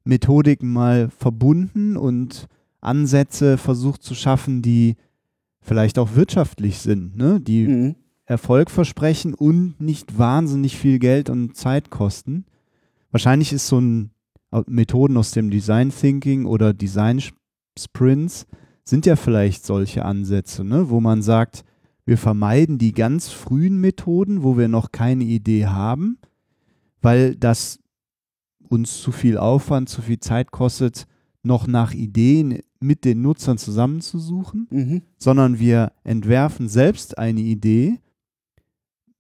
Methodiken 0.06 0.72
mal 0.72 1.10
verbunden 1.10 1.98
und 1.98 2.48
Ansätze 2.80 3.58
versucht 3.58 4.02
zu 4.02 4.16
schaffen, 4.16 4.62
die 4.62 4.96
vielleicht 5.62 6.00
auch 6.00 6.16
wirtschaftlich 6.16 6.80
sind, 6.80 7.18
ne? 7.18 7.42
die 7.42 7.68
Mhm. 7.68 7.96
Erfolg 8.26 8.72
versprechen 8.72 9.34
und 9.34 9.76
nicht 9.82 10.18
wahnsinnig 10.18 10.78
viel 10.78 11.00
Geld 11.00 11.30
und 11.30 11.58
Zeit 11.58 11.90
kosten. 11.90 12.46
Wahrscheinlich 13.12 13.52
ist 13.52 13.68
so 13.68 13.80
ein 13.80 14.12
Methoden 14.68 15.18
aus 15.18 15.32
dem 15.32 15.50
Design 15.50 15.92
Thinking 15.92 16.46
oder 16.46 16.74
Design 16.74 17.22
Sprints 17.78 18.48
sind 18.84 19.06
ja 19.06 19.16
vielleicht 19.16 19.66
solche 19.66 20.06
Ansätze, 20.06 20.64
ne? 20.64 20.90
wo 20.90 21.00
man 21.00 21.22
sagt, 21.22 21.64
wir 22.06 22.18
vermeiden 22.18 22.78
die 22.78 22.94
ganz 22.94 23.28
frühen 23.30 23.82
Methoden, 23.82 24.44
wo 24.44 24.58
wir 24.58 24.70
noch 24.70 24.92
keine 24.92 25.26
Idee 25.26 25.66
haben, 25.66 26.18
weil 27.02 27.36
das 27.36 27.80
uns 28.70 29.02
zu 29.02 29.12
viel 29.12 29.38
Aufwand, 29.38 29.90
zu 29.90 30.02
viel 30.02 30.20
Zeit 30.20 30.52
kostet, 30.52 31.06
noch 31.44 31.68
nach 31.68 31.94
Ideen 31.94 32.60
mit 32.80 33.06
den 33.06 33.22
Nutzern 33.22 33.58
zusammenzusuchen 33.58 34.68
Mhm. 34.70 35.02
sondern 35.18 35.60
wir 35.60 35.92
entwerfen 36.04 36.70
selbst 36.70 37.18
eine 37.18 37.42
Idee, 37.42 38.00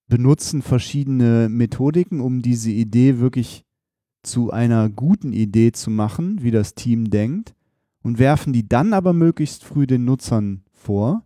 benutzen 0.08 0.62
verschiedene 0.62 1.50
Methodiken, 1.50 2.22
um 2.22 2.42
diese 2.42 2.72
Idee 2.72 3.20
wirklich 3.20 3.66
zu 4.24 4.52
einer 4.52 4.90
guten 4.90 5.34
Idee 5.34 5.72
zu 5.72 5.90
machen, 5.90 6.42
wie 6.42 6.52
das 6.52 6.76
Team 6.76 7.10
denkt, 7.10 7.54
und 8.04 8.20
werfen 8.20 8.54
die 8.54 8.68
dann 8.68 8.94
aber 8.94 9.14
möglichst 9.14 9.64
früh 9.64 9.86
den 9.88 10.06
Nutzern 10.06 10.64
vor, 10.72 11.24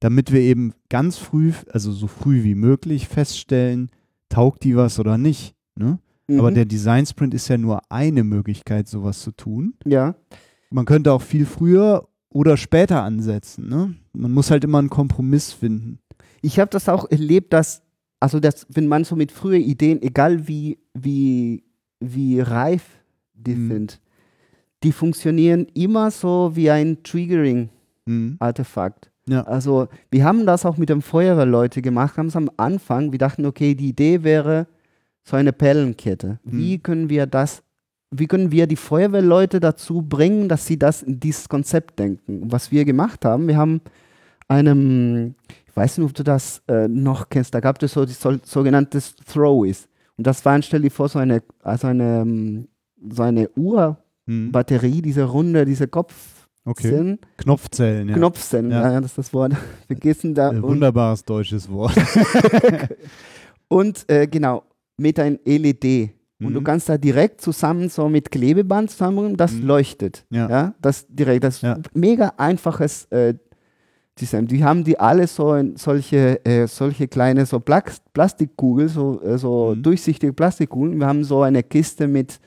damit 0.00 0.32
wir 0.32 0.40
eben 0.40 0.72
ganz 0.88 1.18
früh, 1.18 1.52
also 1.70 1.92
so 1.92 2.06
früh 2.06 2.44
wie 2.44 2.54
möglich, 2.54 3.08
feststellen, 3.08 3.90
taugt 4.28 4.64
die 4.64 4.76
was 4.76 4.98
oder 4.98 5.18
nicht. 5.18 5.54
Ne? 5.76 5.98
Aber 6.30 6.50
Mhm. 6.50 6.54
der 6.56 6.64
Design 6.66 7.06
Sprint 7.06 7.34
ist 7.34 7.48
ja 7.48 7.56
nur 7.58 7.80
eine 7.90 8.22
Möglichkeit, 8.24 8.86
sowas 8.88 9.20
zu 9.20 9.32
tun. 9.32 9.74
ja. 9.84 10.14
Man 10.70 10.84
könnte 10.84 11.12
auch 11.14 11.22
viel 11.22 11.46
früher 11.46 12.06
oder 12.28 12.58
später 12.58 13.02
ansetzen. 13.02 13.70
Ne? 13.70 13.94
Man 14.12 14.32
muss 14.32 14.50
halt 14.50 14.64
immer 14.64 14.78
einen 14.78 14.90
Kompromiss 14.90 15.50
finden. 15.50 15.98
Ich 16.42 16.58
habe 16.60 16.70
das 16.70 16.90
auch 16.90 17.10
erlebt, 17.10 17.54
dass, 17.54 17.80
also 18.20 18.38
dass, 18.38 18.66
wenn 18.68 18.86
man 18.86 19.04
so 19.04 19.16
mit 19.16 19.32
frühen 19.32 19.62
Ideen, 19.62 20.02
egal 20.02 20.46
wie, 20.46 20.78
wie, 20.92 21.64
wie 22.00 22.40
reif 22.40 22.82
die 23.34 23.54
Mhm. 23.54 23.68
sind, 23.68 24.00
die 24.82 24.92
funktionieren 24.92 25.66
immer 25.74 26.10
so 26.10 26.52
wie 26.54 26.70
ein 26.70 27.02
Triggering-Artefakt. 27.02 29.10
Mhm. 29.26 29.32
Ja. 29.32 29.42
Also 29.42 29.88
wir 30.10 30.24
haben 30.24 30.46
das 30.46 30.64
auch 30.64 30.76
mit 30.76 30.88
den 30.88 31.02
Feuerwehrleuten 31.02 31.82
gemacht, 31.82 32.16
haben 32.16 32.28
es 32.28 32.36
am 32.36 32.50
Anfang, 32.56 33.12
wir 33.12 33.18
dachten, 33.18 33.44
okay, 33.44 33.74
die 33.74 33.88
Idee 33.90 34.22
wäre 34.22 34.66
so 35.24 35.36
eine 35.36 35.52
Perlenkette. 35.52 36.38
Wie 36.44 36.78
Mhm. 36.78 36.82
können 36.82 37.10
wir 37.10 37.26
das, 37.26 37.62
wie 38.10 38.26
können 38.26 38.50
wir 38.50 38.66
die 38.66 38.76
Feuerwehrleute 38.76 39.60
dazu 39.60 40.00
bringen, 40.00 40.48
dass 40.48 40.64
sie 40.66 40.78
das 40.78 41.02
in 41.02 41.20
dieses 41.20 41.46
Konzept 41.48 41.98
denken? 41.98 42.50
Was 42.50 42.72
wir 42.72 42.86
gemacht 42.86 43.24
haben, 43.26 43.46
wir 43.48 43.56
haben 43.58 43.82
einem, 44.48 45.34
ich 45.68 45.76
weiß 45.76 45.98
nicht, 45.98 46.06
ob 46.06 46.14
du 46.14 46.24
das 46.24 46.62
äh, 46.68 46.88
noch 46.88 47.28
kennst, 47.28 47.54
da 47.54 47.60
gab 47.60 47.82
es 47.82 47.92
so 47.92 48.06
die 48.06 48.14
so, 48.14 48.34
sogenanntes 48.42 49.14
Throwies. 49.16 49.86
Und 50.18 50.26
das 50.26 50.44
war, 50.44 50.60
stell 50.62 50.82
dir 50.82 50.90
vor, 50.90 51.08
so 51.08 51.18
eine, 51.20 51.42
also 51.62 51.86
eine, 51.86 52.20
ähm, 52.22 52.68
so 53.10 53.22
eine 53.22 53.48
Uhrbatterie, 53.56 54.98
Mhm. 54.98 55.02
diese 55.02 55.22
runde, 55.24 55.64
diese 55.64 55.86
Kopf 55.88 56.14
Okay. 56.64 56.88
sind, 56.90 57.20
Knopfzellen, 57.38 58.08
ja. 58.10 58.14
Knopfzellen, 58.16 58.70
Ja. 58.70 58.92
ja. 58.92 59.00
das 59.00 59.12
ist 59.12 59.18
das 59.18 59.32
Wort 59.32 59.54
vergessen 59.86 60.34
da. 60.34 60.48
Äh, 60.52 60.56
Und, 60.56 60.62
wunderbares 60.64 61.24
deutsches 61.24 61.70
Wort. 61.70 61.94
und 63.68 64.04
äh, 64.10 64.26
genau, 64.26 64.64
mit 64.96 65.18
ein 65.18 65.38
LED. 65.44 66.10
Und 66.40 66.54
du 66.54 66.60
Mhm. 66.60 66.64
kannst 66.64 66.88
da 66.88 66.96
direkt 66.98 67.40
zusammen 67.40 67.88
so 67.88 68.08
mit 68.08 68.30
Klebeband 68.30 68.90
zusammen, 68.90 69.36
das 69.36 69.52
Mhm. 69.54 69.66
leuchtet. 69.66 70.24
Ja. 70.30 70.48
Ja. 70.48 70.74
das 70.80 71.06
direkt, 71.08 71.42
das 71.44 71.56
ist 71.56 71.62
Ja. 71.62 71.78
mega 71.94 72.32
einfaches 72.36 73.06
äh, 73.10 73.34
Design. 74.20 74.46
Die 74.46 74.62
haben 74.64 74.84
die 74.84 74.98
alle 74.98 75.26
so 75.26 75.54
in 75.54 75.76
solche, 75.76 76.44
äh, 76.44 76.66
solche 76.66 77.08
kleine 77.08 77.46
so 77.46 77.60
Plastikkugeln, 77.60 78.88
so, 78.88 79.20
äh, 79.22 79.38
so 79.38 79.74
Mhm. 79.76 79.82
durchsichtige 79.82 80.32
Plastikkugeln. 80.32 80.98
Wir 80.98 81.06
haben 81.06 81.24
so 81.24 81.42
eine 81.42 81.62
Kiste 81.62 82.06
mit 82.08 82.38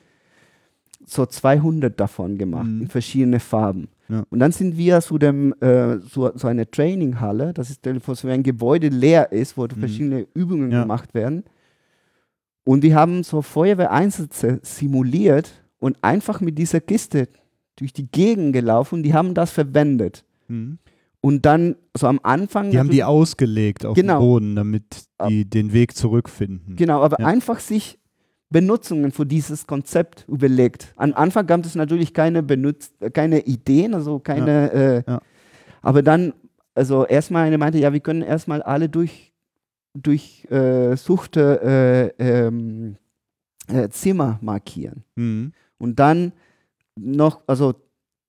so 1.06 1.26
200 1.26 2.00
davon 2.00 2.38
gemacht, 2.38 2.68
Mhm. 2.68 2.82
in 2.84 2.88
verschiedene 2.88 3.40
Farben. 3.40 3.88
Ja. 4.08 4.24
Und 4.30 4.40
dann 4.40 4.52
sind 4.52 4.78
wir 4.78 5.02
zu 5.02 5.18
dem, 5.18 5.54
äh, 5.62 5.98
so, 6.00 6.32
so 6.36 6.48
eine 6.48 6.70
Traininghalle, 6.70 7.54
das 7.54 7.70
ist 7.70 7.82
so 8.14 8.28
ein 8.28 8.44
Gebäude 8.44 8.90
leer 8.90 9.32
ist, 9.32 9.58
wo 9.58 9.64
Mhm. 9.64 9.70
verschiedene 9.80 10.28
Übungen 10.34 10.72
Ja. 10.72 10.82
gemacht 10.82 11.14
werden. 11.14 11.44
Und 12.64 12.84
die 12.84 12.94
haben 12.94 13.24
so 13.24 13.42
Feuerwehreinsätze 13.42 14.60
simuliert 14.62 15.52
und 15.80 15.98
einfach 16.04 16.42
mit 16.42 16.58
dieser 16.58 16.80
Kiste 16.80 17.28
durch 17.76 17.94
die 17.94 18.10
Gegend 18.12 18.54
gelaufen 18.54 18.96
und 18.96 19.04
die 19.04 19.14
haben 19.14 19.34
das 19.34 19.52
verwendet. 19.52 20.24
Mhm. 20.48 20.78
Und 21.24 21.46
dann 21.46 21.76
so 21.96 22.08
am 22.08 22.20
Anfang. 22.24 22.72
Die 22.72 22.80
haben 22.80 22.90
die 22.90 22.98
natürlich- 23.00 23.04
ausgelegt 23.06 23.86
auf 23.86 23.96
Genau. 23.96 24.20
dem 24.20 24.26
Boden, 24.26 24.56
damit 24.56 24.84
die 25.30 25.48
den 25.48 25.72
Weg 25.72 25.96
zurückfinden. 25.96 26.76
Genau, 26.76 27.02
aber 27.04 27.20
Ja. 27.20 27.28
einfach 27.28 27.60
sich 27.60 28.00
Benutzungen 28.50 29.12
für 29.12 29.26
dieses 29.26 29.66
Konzept 29.68 30.26
überlegt. 30.28 30.94
Am 30.98 31.14
Anfang 31.14 31.46
gab 31.48 31.64
es 31.66 31.76
natürlich 31.76 32.14
keine, 32.14 32.42
Benutz 32.44 32.92
keine 33.14 33.42
Ideen, 33.46 33.94
also 33.94 34.20
keine. 34.20 34.72
Äh, 34.74 35.04
Ja. 35.08 35.22
Aber 35.84 36.02
dann, 36.02 36.34
also 36.74 37.06
erstmal 37.06 37.46
eine 37.48 37.58
meinte, 37.58 37.78
ja, 37.80 37.94
wir 37.94 38.00
können 38.02 38.24
erstmal 38.24 38.62
alle 38.64 38.90
durch, 38.90 39.32
durch 39.94 40.46
äh, 40.50 40.96
suchte 40.98 42.14
äh, 42.20 42.24
ähm, 42.48 42.98
äh, 43.68 43.90
Zimmer 43.90 44.38
markieren. 44.42 45.04
Mhm. 45.16 45.54
Und 45.78 46.00
dann 46.00 46.34
noch, 46.96 47.42
also 47.48 47.74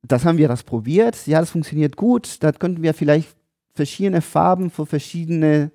das 0.03 0.25
haben 0.25 0.39
wir 0.39 0.49
das 0.49 0.63
probiert, 0.63 1.27
ja, 1.27 1.41
das 1.41 1.51
funktioniert 1.51 1.97
gut, 1.97 2.43
da 2.43 2.53
könnten 2.53 2.83
wir 2.83 2.95
vielleicht 2.95 3.29
verschiedene 3.75 4.21
Farben 4.21 4.71
für 4.71 4.85
verschiedene, 4.87 5.71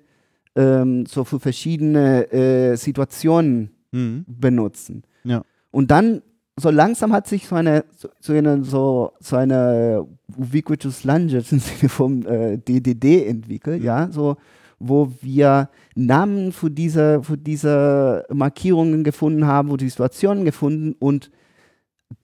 ähm, 0.54 1.06
so 1.06 1.24
für 1.24 1.40
verschiedene 1.40 2.30
äh, 2.32 2.76
Situationen 2.76 3.70
Mhm. 3.90 4.26
benutzen. 4.28 5.02
Ja. 5.24 5.42
Und 5.70 5.90
dann 5.90 6.20
so 6.60 6.70
langsam 6.70 7.12
hat 7.12 7.26
sich 7.26 7.46
so 7.48 7.54
eine 7.54 7.84
so, 7.96 8.08
so 8.20 8.32
eine 8.34 8.62
so, 8.64 9.12
so 9.18 9.36
eine 9.36 10.06
ubiquitous 10.36 11.04
Language 11.04 11.52
im 11.52 11.58
Sinne 11.58 11.88
vom 11.88 12.26
äh, 12.26 12.58
DDD 12.58 13.26
entwickelt, 13.26 13.80
Mhm. 13.80 13.86
ja, 13.86 14.08
so 14.10 14.36
wo 14.78 15.10
wir 15.22 15.70
Namen 15.96 16.52
für 16.52 16.70
diese 16.70 17.22
für 17.22 17.38
diese 17.38 18.26
Markierungen 18.30 19.04
gefunden 19.04 19.46
haben, 19.46 19.70
wo 19.70 19.76
die 19.78 19.88
Situationen 19.88 20.44
gefunden 20.44 20.94
und 20.98 21.30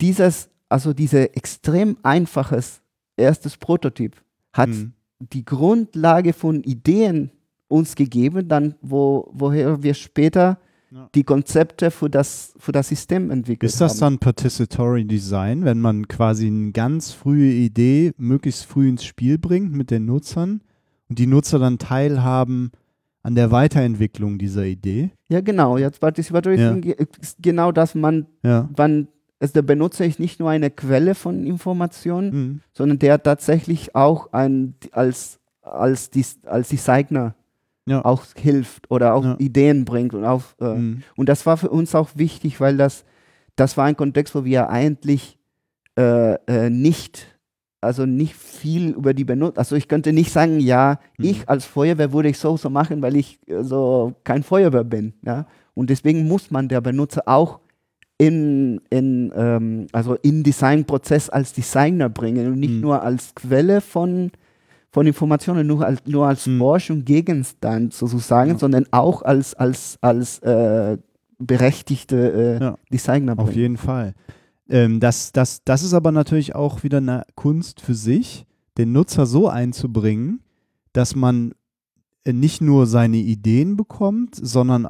dieses 0.00 0.50
also 0.74 0.92
diese 0.92 1.34
extrem 1.36 1.96
einfaches 2.02 2.80
erstes 3.16 3.56
Prototyp 3.56 4.12
hat 4.52 4.70
Mhm. 4.70 4.92
die 5.32 5.44
Grundlage 5.44 6.32
von 6.32 6.62
Ideen 6.64 7.30
uns 7.68 7.94
gegeben, 7.94 8.48
dann 8.48 8.74
wo, 8.82 9.30
woher 9.32 9.82
wir 9.84 9.94
später 9.94 10.58
Ja. 10.90 11.08
die 11.14 11.22
Konzepte 11.24 11.90
für 11.90 12.08
das, 12.10 12.54
für 12.58 12.72
das 12.72 12.88
System 12.88 13.30
entwickelt 13.30 13.70
Ist 13.72 13.80
das 13.80 13.92
haben. 14.02 14.14
dann 14.14 14.18
Participatory 14.18 15.04
Design, 15.04 15.64
wenn 15.64 15.80
man 15.80 16.06
quasi 16.08 16.46
eine 16.48 16.72
ganz 16.72 17.12
frühe 17.12 17.50
Idee 17.52 18.12
möglichst 18.16 18.64
früh 18.66 18.88
ins 18.88 19.04
Spiel 19.04 19.38
bringt 19.38 19.72
mit 19.72 19.90
den 19.90 20.04
Nutzern 20.06 20.60
und 21.08 21.18
die 21.20 21.26
Nutzer 21.28 21.58
dann 21.60 21.78
teilhaben 21.78 22.70
an 23.22 23.34
der 23.34 23.50
Weiterentwicklung 23.50 24.38
dieser 24.38 24.64
Idee? 24.66 25.10
Ja, 25.28 25.40
genau. 25.40 25.78
Jetzt 25.78 26.00
Participatory 26.00 26.56
Ja. 26.60 26.72
ist 27.20 27.36
genau 27.40 27.70
das, 27.72 27.94
man, 27.94 28.26
Ja. 28.44 28.68
wann 28.76 29.08
also 29.44 29.52
der 29.52 29.62
Benutzer 29.62 30.06
ist 30.06 30.18
nicht 30.18 30.40
nur 30.40 30.48
eine 30.50 30.70
Quelle 30.70 31.14
von 31.14 31.44
Informationen, 31.46 32.30
Mhm. 32.34 32.60
sondern 32.72 32.98
der 32.98 33.22
tatsächlich 33.22 33.94
auch 33.94 34.32
ein, 34.32 34.74
als, 34.92 35.38
als, 35.62 36.10
Dis, 36.10 36.38
als 36.46 36.68
Designer 36.70 37.34
Ja. 37.86 38.02
auch 38.04 38.24
hilft 38.34 38.90
oder 38.90 39.14
auch 39.14 39.24
Ja. 39.24 39.36
Ideen 39.38 39.84
bringt 39.84 40.14
und 40.14 40.24
auch 40.24 40.42
äh, 40.60 40.74
Mhm. 40.74 41.02
Und 41.16 41.28
das 41.28 41.44
war 41.44 41.56
für 41.58 41.68
uns 41.68 41.94
auch 41.94 42.08
wichtig, 42.14 42.58
weil 42.60 42.76
das, 42.78 43.04
das 43.56 43.76
war 43.76 43.84
ein 43.84 43.96
Kontext, 43.96 44.34
wo 44.34 44.44
wir 44.44 44.70
eigentlich 44.70 45.38
äh, 45.96 46.34
äh, 46.46 46.70
nicht, 46.70 47.26
also 47.80 48.06
nicht 48.06 48.34
viel 48.34 48.90
über 48.90 49.14
die 49.14 49.24
Benutzer, 49.24 49.58
also 49.58 49.76
ich 49.76 49.86
könnte 49.86 50.12
nicht 50.12 50.32
sagen, 50.32 50.58
ja, 50.58 50.98
Mhm. 51.18 51.24
ich 51.26 51.48
als 51.48 51.66
Feuerwehr 51.66 52.12
würde 52.12 52.30
ich 52.30 52.38
so 52.38 52.56
so 52.56 52.70
machen, 52.70 53.02
weil 53.02 53.14
ich 53.16 53.38
äh, 53.46 53.62
so 53.62 54.14
kein 54.24 54.42
Feuerwehr 54.42 54.84
bin, 54.84 55.12
ja. 55.22 55.46
Und 55.74 55.90
deswegen 55.90 56.26
muss 56.26 56.50
man 56.50 56.68
der 56.68 56.80
Benutzer 56.80 57.22
auch 57.26 57.60
in, 58.26 58.80
in, 58.90 59.32
ähm, 59.34 59.86
also 59.92 60.14
in 60.22 60.42
Designprozess 60.42 61.28
als 61.30 61.52
Designer 61.52 62.08
bringen 62.08 62.46
und 62.52 62.58
nicht 62.60 62.74
Mhm. 62.74 62.80
nur 62.80 63.02
als 63.02 63.34
Quelle 63.34 63.80
von, 63.80 64.30
von 64.90 65.06
Informationen, 65.06 65.66
nur 65.66 65.84
als, 65.84 66.00
nur 66.06 66.26
als 66.26 66.46
Mhm. 66.46 66.58
Forschung, 66.58 67.04
Gegenstand 67.04 67.92
sozusagen, 67.94 68.52
Ja. 68.52 68.58
sondern 68.58 68.86
auch 68.90 69.22
als, 69.22 69.54
als, 69.54 69.98
als 70.00 70.38
äh, 70.40 70.96
berechtigte 71.38 72.58
äh, 72.60 72.64
Ja. 72.64 72.78
Designer 72.92 73.32
Auf 73.38 73.46
bringen. 73.46 73.58
jeden 73.60 73.76
Fall. 73.76 74.14
Ähm, 74.68 75.00
das, 75.00 75.32
das, 75.32 75.62
das 75.64 75.82
ist 75.82 75.92
aber 75.94 76.10
natürlich 76.12 76.54
auch 76.54 76.82
wieder 76.82 76.98
eine 76.98 77.24
Kunst 77.34 77.80
für 77.80 77.94
sich, 77.94 78.46
den 78.78 78.92
Nutzer 78.92 79.26
so 79.26 79.48
einzubringen, 79.48 80.40
dass 80.92 81.14
man 81.14 81.52
äh, 82.24 82.32
nicht 82.32 82.60
nur 82.62 82.86
seine 82.86 83.18
Ideen 83.18 83.76
bekommt, 83.76 84.34
sondern 84.36 84.88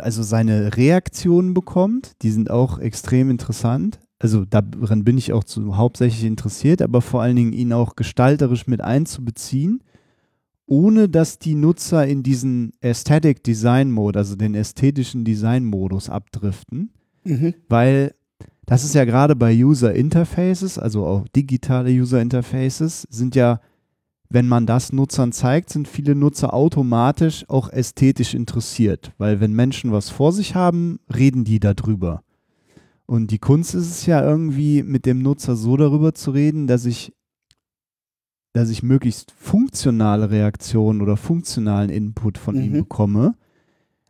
also 0.00 0.22
seine 0.22 0.76
Reaktionen 0.76 1.54
bekommt. 1.54 2.12
Die 2.22 2.30
sind 2.30 2.50
auch 2.50 2.78
extrem 2.78 3.30
interessant. 3.30 4.00
Also 4.18 4.44
daran 4.44 5.04
bin 5.04 5.18
ich 5.18 5.32
auch 5.32 5.44
zu, 5.44 5.76
hauptsächlich 5.76 6.24
interessiert, 6.24 6.80
aber 6.80 7.02
vor 7.02 7.20
allen 7.20 7.36
Dingen 7.36 7.52
ihn 7.52 7.72
auch 7.72 7.94
gestalterisch 7.96 8.66
mit 8.66 8.80
einzubeziehen, 8.80 9.82
ohne 10.66 11.08
dass 11.08 11.38
die 11.38 11.54
Nutzer 11.54 12.06
in 12.06 12.22
diesen 12.22 12.72
Aesthetic 12.80 13.44
Design 13.44 13.90
Mode, 13.90 14.18
also 14.18 14.34
den 14.36 14.54
ästhetischen 14.54 15.24
Design 15.24 15.64
Modus 15.64 16.08
abdriften, 16.08 16.90
mhm. 17.24 17.54
weil 17.68 18.14
das 18.66 18.84
ist 18.84 18.94
ja 18.94 19.04
gerade 19.04 19.36
bei 19.36 19.54
User 19.54 19.92
Interfaces, 19.94 20.78
also 20.78 21.04
auch 21.04 21.28
digitale 21.28 21.90
User 21.90 22.22
Interfaces, 22.22 23.06
sind 23.10 23.34
ja 23.34 23.60
wenn 24.28 24.48
man 24.48 24.66
das 24.66 24.92
Nutzern 24.92 25.32
zeigt, 25.32 25.70
sind 25.70 25.86
viele 25.86 26.14
Nutzer 26.14 26.54
automatisch 26.54 27.44
auch 27.48 27.70
ästhetisch 27.70 28.34
interessiert, 28.34 29.12
weil 29.18 29.40
wenn 29.40 29.52
Menschen 29.52 29.92
was 29.92 30.10
vor 30.10 30.32
sich 30.32 30.54
haben, 30.54 30.98
reden 31.14 31.44
die 31.44 31.60
darüber. 31.60 32.22
Und 33.06 33.30
die 33.30 33.38
Kunst 33.38 33.74
ist 33.74 33.90
es 33.90 34.06
ja 34.06 34.22
irgendwie, 34.22 34.82
mit 34.82 35.06
dem 35.06 35.20
Nutzer 35.20 35.56
so 35.56 35.76
darüber 35.76 36.14
zu 36.14 36.30
reden, 36.30 36.66
dass 36.66 36.86
ich, 36.86 37.12
dass 38.54 38.70
ich 38.70 38.82
möglichst 38.82 39.32
funktionale 39.32 40.30
Reaktionen 40.30 41.02
oder 41.02 41.16
funktionalen 41.16 41.90
Input 41.90 42.38
von 42.38 42.56
mhm. 42.56 42.62
ihm 42.62 42.72
bekomme, 42.72 43.34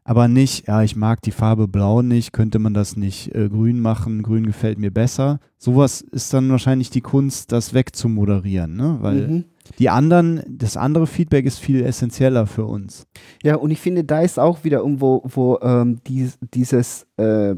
aber 0.05 0.29
nicht, 0.29 0.69
ja, 0.69 0.83
ich 0.83 0.97
mag 0.97 1.23
die 1.23 1.31
Farbe 1.31 1.67
blau 1.67 2.03
nicht, 2.03 2.33
könnte 2.33 2.59
man 2.59 2.75
das 2.75 2.97
nicht 2.97 3.35
äh, 3.35 3.49
grün 3.49 3.81
machen, 3.81 4.23
grün 4.23 4.45
gefällt 4.45 4.79
mir 4.79 4.91
besser. 4.91 5.41
Sowas 5.57 6.03
ist 6.03 6.33
dann 6.35 6.51
wahrscheinlich 6.51 6.91
die 6.91 7.01
Kunst, 7.01 7.53
das 7.53 7.73
wegzumoderieren, 7.73 8.77
ne? 8.77 8.99
weil 9.01 9.29
mhm. 9.29 9.45
Die 9.79 9.89
anderen, 9.89 10.43
das 10.49 10.77
andere 10.77 11.07
Feedback 11.07 11.47
ist 11.47 11.59
viel 11.59 11.85
essentieller 11.85 12.47
für 12.47 12.67
uns. 12.67 13.07
Ja, 13.43 13.57
und 13.57 13.71
ich 13.71 13.81
finde, 13.81 14.05
da 14.05 14.21
ist 14.21 14.39
auch 14.39 14.65
wieder 14.65 14.79
irgendwo, 14.79 15.23
wo 15.25 15.59
ähm, 15.63 15.99
dies, 16.07 16.39
dieses, 16.55 17.07
äh, 17.17 17.57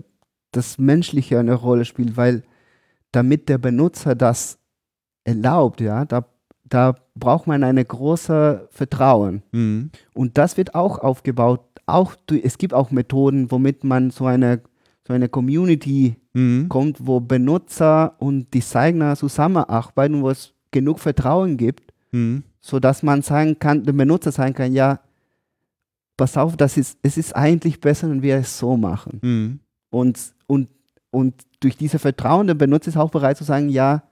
das 0.53 0.79
Menschliche 0.79 1.39
eine 1.39 1.55
Rolle 1.55 1.85
spielt, 1.85 2.17
weil 2.17 2.43
damit 3.13 3.49
der 3.49 3.59
Benutzer 3.59 4.15
das 4.15 4.59
erlaubt, 5.25 5.81
ja, 5.81 6.05
da 6.05 6.27
da 6.69 6.97
braucht 7.15 7.47
man 7.47 7.63
eine 7.63 7.85
große 7.85 8.67
Vertrauen. 8.73 9.45
Mhm. 9.53 9.91
Und 10.15 10.37
das 10.37 10.57
wird 10.57 10.75
auch 10.75 10.99
aufgebaut 10.99 11.61
auch, 11.87 12.17
es 12.43 12.59
gibt 12.59 12.75
auch 12.75 12.91
Methoden, 12.91 13.51
womit 13.51 13.85
man 13.85 14.11
so 14.11 14.27
eine, 14.27 14.61
so 15.07 15.13
eine 15.15 15.29
Community 15.29 16.17
mhm. 16.35 16.69
kommt, 16.69 17.07
wo 17.07 17.21
Benutzer 17.21 18.17
und 18.19 18.53
Designer 18.53 19.17
zusammenarbeiten, 19.17 20.23
wo 20.23 20.31
es 20.31 20.53
genug 20.73 20.99
Vertrauen 20.99 21.57
gibt, 21.57 21.86
mhm. 22.13 22.43
sodass 22.61 23.03
man 23.03 23.23
sagen 23.23 23.59
kann, 23.59 23.85
dem 23.85 23.97
Benutzer 23.97 24.33
sagen 24.33 24.55
kann, 24.55 24.73
ja, 24.73 25.01
pass 26.17 26.37
auf, 26.37 26.57
das 26.57 26.77
ist, 26.77 26.99
es 27.03 27.17
ist 27.17 27.35
eigentlich 27.35 27.81
besser, 27.81 28.09
wenn 28.09 28.23
wir 28.23 28.37
es 28.37 28.59
so 28.59 28.77
machen. 28.77 29.21
Mhm. 29.23 29.61
Und, 29.91 30.19
und, 30.47 30.69
und 31.11 31.35
durch 31.61 31.77
dieses 31.77 32.01
Vertrauen 32.01 32.47
der 32.47 32.55
Benutzer 32.55 32.89
ist 32.89 32.97
auch 32.97 33.11
bereit 33.11 33.37
zu 33.37 33.45
sagen, 33.45 33.69
ja, 33.69 34.03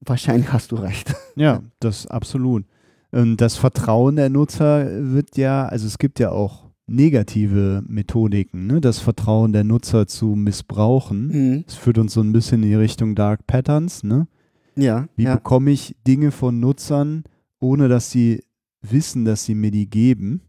wahrscheinlich 0.00 0.52
hast 0.52 0.72
du 0.72 0.76
recht. 0.76 1.14
Ja, 1.34 1.62
das 1.80 2.06
absolut. 2.06 2.66
Und 3.10 3.38
das 3.38 3.56
Vertrauen 3.56 4.16
der 4.16 4.28
Nutzer 4.28 4.86
wird 5.14 5.38
ja, 5.38 5.64
also 5.64 5.86
es 5.86 5.96
gibt 5.96 6.18
ja 6.18 6.30
auch 6.30 6.68
negative 6.86 7.82
Methodiken, 7.86 8.66
ne? 8.66 8.82
das 8.82 8.98
Vertrauen 8.98 9.54
der 9.54 9.64
Nutzer 9.64 10.06
zu 10.06 10.34
missbrauchen. 10.34 11.28
Mhm. 11.28 11.64
Das 11.64 11.76
führt 11.76 11.96
uns 11.96 12.12
so 12.12 12.20
ein 12.20 12.34
bisschen 12.34 12.62
in 12.62 12.68
die 12.68 12.74
Richtung 12.74 13.14
Dark 13.14 13.46
Patterns. 13.46 14.02
Ne? 14.02 14.26
Ja. 14.76 15.06
Wie 15.16 15.24
ja. 15.24 15.34
bekomme 15.34 15.70
ich 15.70 15.96
Dinge 16.06 16.30
von 16.30 16.60
Nutzern, 16.60 17.24
ohne 17.60 17.88
dass 17.88 18.10
sie 18.10 18.42
wissen, 18.80 19.24
dass 19.24 19.44
sie 19.44 19.54
mir 19.54 19.70
die 19.70 19.88
geben? 19.88 20.42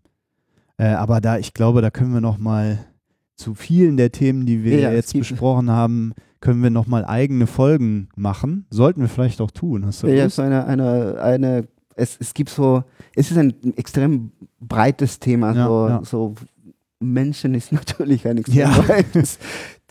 Äh, 0.78 0.88
aber 0.88 1.22
da, 1.22 1.38
ich 1.38 1.54
glaube, 1.54 1.82
da 1.82 1.92
können 1.92 2.14
wir 2.14 2.22
noch 2.22 2.38
mal 2.38 2.80
zu 3.36 3.56
vielen 3.56 3.98
der 3.98 4.12
Themen, 4.12 4.46
die 4.46 4.64
wir 4.64 4.80
ja, 4.80 4.92
jetzt 4.92 5.14
besprochen 5.14 5.70
haben, 5.70 6.14
können 6.40 6.62
wir 6.62 6.70
noch 6.70 6.88
mal 6.88 7.06
eigene 7.06 7.48
Folgen 7.48 8.10
machen. 8.16 8.66
Sollten 8.70 9.02
wir 9.02 9.10
vielleicht 9.10 9.42
auch 9.42 9.52
tun. 9.52 9.86
Hast 9.86 10.04
du 10.04 10.08
ja, 10.08 10.30
so 10.30 10.42
eine, 10.42 10.66
eine, 10.66 11.20
eine 11.22 11.68
es, 11.96 12.18
es 12.20 12.34
gibt 12.34 12.50
so, 12.50 12.84
es 13.16 13.32
ist 13.32 13.38
ein 13.38 13.54
extrem 13.78 14.32
breites 14.60 15.20
Thema. 15.20 15.54
Ja, 15.54 15.68
so, 15.68 15.88
ja. 15.88 16.02
so 16.04 16.36
Menschen 17.00 17.54
ist 17.54 17.72
natürlich 17.72 18.28
ein 18.28 18.40
extrem 18.40 18.60
ja. 18.60 18.82
breites 18.82 19.40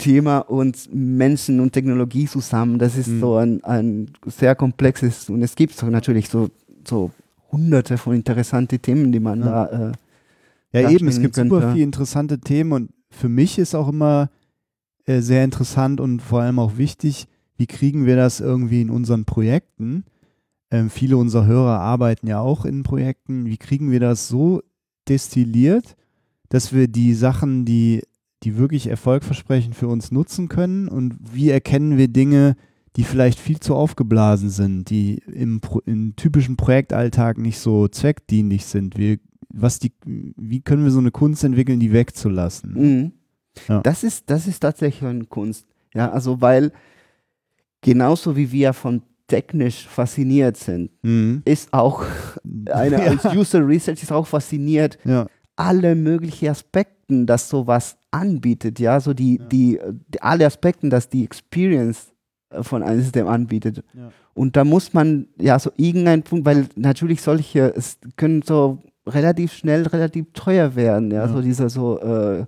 Thema 0.03 0.39
und 0.39 0.93
Menschen 0.93 1.61
und 1.61 1.73
Technologie 1.73 2.27
zusammen, 2.27 2.79
das 2.79 2.97
ist 2.97 3.09
mhm. 3.09 3.21
so 3.21 3.37
ein, 3.37 3.65
ein 3.65 4.11
sehr 4.27 4.55
komplexes 4.55 5.31
und 5.31 5.43
es 5.43 5.55
gibt 5.55 5.75
so 5.75 5.87
natürlich 5.87 6.29
so, 6.29 6.49
so 6.87 7.11
hunderte 7.51 7.99
von 7.99 8.15
interessanten 8.15 8.81
Themen, 8.81 9.13
die 9.13 9.21
man 9.21 9.41
ja. 9.41 9.67
da. 9.67 9.93
Äh, 10.73 10.83
ja, 10.83 10.91
eben, 10.91 11.09
es 11.09 11.21
gibt 11.21 11.35
könnte. 11.35 11.55
super 11.55 11.73
viele 11.73 11.85
interessante 11.85 12.39
Themen 12.39 12.73
und 12.73 12.91
für 13.11 13.29
mich 13.29 13.59
ist 13.59 13.75
auch 13.75 13.89
immer 13.89 14.31
äh, 15.05 15.21
sehr 15.21 15.45
interessant 15.45 16.01
und 16.01 16.21
vor 16.21 16.41
allem 16.41 16.59
auch 16.59 16.79
wichtig, 16.79 17.27
wie 17.57 17.67
kriegen 17.67 18.07
wir 18.07 18.17
das 18.17 18.41
irgendwie 18.41 18.81
in 18.81 18.91
unseren 18.91 19.27
Projekten 19.27 20.05
ähm, 20.73 20.89
viele 20.89 21.19
unserer 21.19 21.47
Hörer 21.47 21.81
arbeiten 21.81 22.27
ja 22.27 22.41
auch 22.41 22.65
in 22.65 22.83
Projekten. 22.83 23.45
Wie 23.45 23.59
kriegen 23.59 23.91
wir 23.91 24.01
das 24.01 24.27
so 24.27 24.63
destilliert, 25.07 25.97
dass 26.49 26.73
wir 26.73 26.89
die 26.89 27.13
Sachen, 27.15 27.67
die, 27.67 28.03
die 28.43 28.57
wirklich 28.57 28.89
erfolgversprechend 28.89 29.75
für 29.75 29.89
uns 29.89 30.11
nutzen 30.11 30.49
können? 30.49 30.89
Und 30.89 31.17
wie 31.33 31.51
erkennen 31.51 31.97
wir 31.99 32.09
Dinge, 32.09 32.57
die 32.97 33.05
vielleicht 33.05 33.39
viel 33.39 33.61
zu 33.61 33.75
aufgeblasen 33.75 34.51
sind, 34.51 34.91
die 34.91 35.23
im, 35.33 35.61
im 35.87 36.17
typischen 36.17 36.57
Projektalltag 36.57 37.39
nicht 37.39 37.59
so 37.59 37.89
zweckdienlich 37.89 38.67
sind? 38.67 38.99
Wir, 38.99 39.19
was 39.49 39.79
die, 39.79 39.93
wie 40.05 40.61
können 40.61 40.85
wir 40.85 40.91
so 40.91 40.99
eine 40.99 41.11
Kunst 41.11 41.45
entwickeln, 41.45 41.81
die 41.81 41.93
wegzulassen? 41.93 42.73
Mhm. 42.75 43.13
Ja. 43.69 43.81
Das, 43.81 44.03
ist, 44.03 44.31
das 44.31 44.47
ist 44.47 44.61
tatsächlich 44.61 45.09
eine 45.09 45.25
Kunst. 45.25 45.67
Ja, 45.95 46.11
also 46.11 46.41
weil 46.41 46.73
genauso 47.81 48.37
wie 48.37 48.51
wir 48.51 48.73
von 48.73 49.03
technisch 49.27 49.87
fasziniert 49.87 50.57
sind, 50.57 50.91
mhm. 51.03 51.43
ist 51.45 51.73
auch 51.73 52.05
eine 52.71 53.05
ja. 53.05 53.11
als 53.11 53.25
User 53.25 53.67
Research 53.67 54.03
ist 54.03 54.13
auch 54.13 54.27
fasziniert. 54.27 54.99
Ja. 55.05 55.27
Alle 55.57 55.95
möglichen 55.95 56.49
Aspekten, 56.49 57.27
dass 57.27 57.49
sowas 57.49 57.97
anbietet, 58.13 58.79
ja, 58.79 59.01
so 59.01 59.15
die, 59.15 59.39
ja. 59.39 59.45
die, 59.47 59.81
die, 60.09 60.23
alle 60.23 60.47
Aspekten, 60.47 60.91
dass 60.91 61.09
die 61.09 61.25
Experience 61.25 62.13
äh, 62.51 62.63
von 62.63 62.83
einem 62.83 63.01
System 63.01 63.27
anbietet. 63.27 63.83
Ja. 63.95 64.13
Und 64.35 64.57
da 64.57 64.65
muss 64.65 64.95
man 64.95 65.27
ja 65.39 65.59
so 65.59 65.73
irgendeinen 65.77 66.23
Punkt, 66.23 66.47
weil 66.47 66.67
natürlich 66.77 67.21
solche, 67.21 67.75
es 67.75 67.99
können 68.17 68.43
so 68.43 68.79
relativ 69.07 69.53
schnell 69.53 69.87
relativ 69.87 70.27
teuer 70.33 70.77
werden, 70.77 71.11
ja, 71.11 71.27
so 71.29 71.43
dieser 71.43 71.69
so 71.69 71.99
äh, 72.01 72.47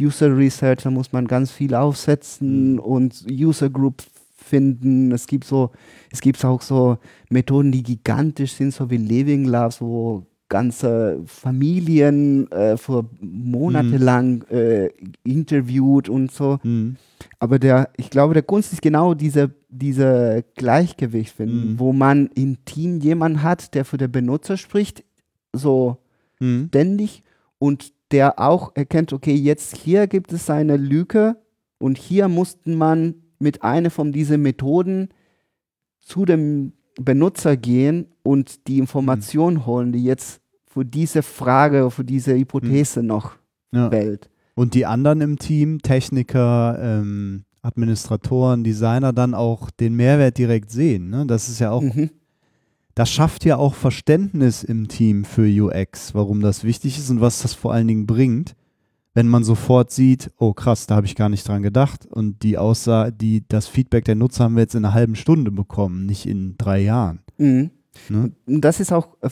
User 0.00 0.36
Research, 0.36 0.82
da 0.82 0.90
muss 0.90 1.12
man 1.12 1.26
ganz 1.26 1.50
viel 1.50 1.74
aufsetzen 1.74 2.74
mhm. 2.74 2.78
und 2.78 3.24
User 3.30 3.70
Group 3.70 4.02
finden. 4.36 5.10
Es 5.12 5.26
gibt 5.26 5.44
so, 5.44 5.70
es 6.10 6.20
gibt 6.20 6.44
auch 6.44 6.62
so 6.62 6.98
Methoden, 7.30 7.72
die 7.72 7.82
gigantisch 7.82 8.52
sind, 8.52 8.72
so 8.72 8.90
wie 8.90 8.98
Living 8.98 9.46
Love, 9.46 9.74
wo 9.80 10.26
ganze 10.48 11.22
Familien 11.26 12.50
äh, 12.52 12.76
vor 12.76 13.06
monatelang 13.20 14.44
mhm. 14.48 14.56
äh, 14.56 14.90
interviewt 15.24 16.08
und 16.08 16.30
so. 16.30 16.58
Mhm. 16.62 16.96
Aber 17.38 17.58
der, 17.58 17.90
ich 17.96 18.10
glaube, 18.10 18.34
der 18.34 18.42
Kunst 18.42 18.72
ist 18.72 18.82
genau 18.82 19.14
diese, 19.14 19.50
diese 19.68 20.44
Gleichgewicht 20.54 21.34
finden, 21.34 21.72
mhm. 21.72 21.78
wo 21.80 21.92
man 21.92 22.28
im 22.34 22.64
Team 22.64 23.00
jemanden 23.00 23.42
hat, 23.42 23.74
der 23.74 23.84
für 23.84 23.96
den 23.96 24.12
Benutzer 24.12 24.56
spricht, 24.56 25.04
so 25.52 25.98
mhm. 26.38 26.66
ständig 26.68 27.22
und 27.58 27.92
der 28.12 28.38
auch 28.38 28.76
erkennt, 28.76 29.12
okay, 29.12 29.34
jetzt 29.34 29.76
hier 29.76 30.06
gibt 30.06 30.32
es 30.32 30.48
eine 30.48 30.76
Lücke 30.76 31.36
und 31.78 31.98
hier 31.98 32.28
mussten 32.28 32.76
man 32.76 33.14
mit 33.38 33.62
einer 33.62 33.90
von 33.90 34.12
diesen 34.12 34.42
Methoden 34.42 35.08
zu 36.00 36.24
dem 36.24 36.72
Benutzer 37.00 37.56
gehen 37.56 38.06
und 38.26 38.66
die 38.68 38.78
Information 38.78 39.54
mhm. 39.54 39.66
holen, 39.66 39.92
die 39.92 40.04
jetzt 40.04 40.40
für 40.66 40.84
diese 40.84 41.22
Frage, 41.22 41.90
für 41.90 42.04
diese 42.04 42.34
Hypothese 42.34 43.00
mhm. 43.00 43.08
noch 43.08 43.36
ja. 43.72 43.90
wählt. 43.90 44.28
Und 44.54 44.74
die 44.74 44.86
anderen 44.86 45.20
im 45.20 45.38
Team, 45.38 45.80
Techniker, 45.82 46.78
ähm, 46.80 47.44
Administratoren, 47.62 48.64
Designer, 48.64 49.12
dann 49.12 49.34
auch 49.34 49.70
den 49.70 49.94
Mehrwert 49.94 50.38
direkt 50.38 50.70
sehen. 50.70 51.10
Ne? 51.10 51.26
Das 51.26 51.48
ist 51.48 51.58
ja 51.58 51.70
auch, 51.70 51.82
mhm. 51.82 52.10
das 52.94 53.10
schafft 53.10 53.44
ja 53.44 53.56
auch 53.56 53.74
Verständnis 53.74 54.62
im 54.62 54.88
Team 54.88 55.24
für 55.24 55.46
UX, 55.46 56.14
warum 56.14 56.40
das 56.40 56.64
wichtig 56.64 56.98
ist 56.98 57.10
und 57.10 57.20
was 57.20 57.42
das 57.42 57.54
vor 57.54 57.72
allen 57.72 57.88
Dingen 57.88 58.06
bringt 58.06 58.54
wenn 59.16 59.28
man 59.28 59.44
sofort 59.44 59.92
sieht, 59.92 60.30
oh 60.36 60.52
krass, 60.52 60.86
da 60.86 60.94
habe 60.94 61.06
ich 61.06 61.16
gar 61.16 61.30
nicht 61.30 61.48
dran 61.48 61.62
gedacht. 61.62 62.04
Und 62.04 62.42
die 62.42 62.58
Aussage, 62.58 63.12
die, 63.12 63.44
das 63.48 63.66
Feedback 63.66 64.04
der 64.04 64.14
Nutzer 64.14 64.44
haben 64.44 64.56
wir 64.56 64.60
jetzt 64.60 64.74
in 64.74 64.84
einer 64.84 64.92
halben 64.92 65.16
Stunde 65.16 65.50
bekommen, 65.50 66.04
nicht 66.04 66.26
in 66.26 66.56
drei 66.58 66.80
Jahren. 66.80 67.20
Mhm. 67.38 67.70
Ne? 68.08 68.32
Und 68.46 68.60
das 68.62 68.80
ist 68.80 68.92
auch, 68.92 69.08
äh, 69.20 69.28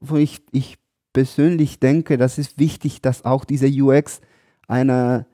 wo 0.00 0.16
ich, 0.16 0.40
ich 0.52 0.78
persönlich 1.12 1.78
denke, 1.80 2.16
das 2.16 2.38
ist 2.38 2.58
wichtig, 2.58 3.00
dass 3.02 3.24
auch 3.24 3.44
diese 3.44 3.66
UX 3.68 4.20
eine, 4.68 5.26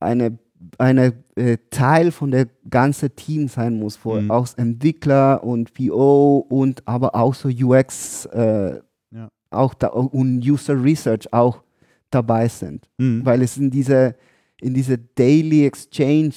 eine 0.00 0.38
eine 0.78 1.12
äh, 1.36 1.58
Teil 1.68 2.10
von 2.10 2.30
der 2.30 2.46
ganzen 2.70 3.14
Team 3.14 3.48
sein 3.48 3.78
muss, 3.78 3.98
wo 4.02 4.14
Mhm. 4.14 4.30
auch 4.30 4.48
Entwickler 4.56 5.44
und 5.44 5.74
PO 5.74 6.38
und 6.48 6.86
aber 6.88 7.14
auch 7.14 7.34
so 7.34 7.48
UX 7.50 8.24
äh, 8.26 8.80
Ja. 9.10 9.28
auch 9.50 9.74
da, 9.74 9.88
und 9.88 10.40
User 10.42 10.82
Research 10.82 11.30
auch 11.34 11.62
dabei 12.10 12.48
sind. 12.48 12.88
Mhm. 12.96 13.26
Weil 13.26 13.42
es 13.42 13.58
in 13.58 13.70
diese, 13.70 14.16
in 14.58 14.72
diese 14.72 14.96
Daily 14.96 15.66
Exchange 15.66 16.32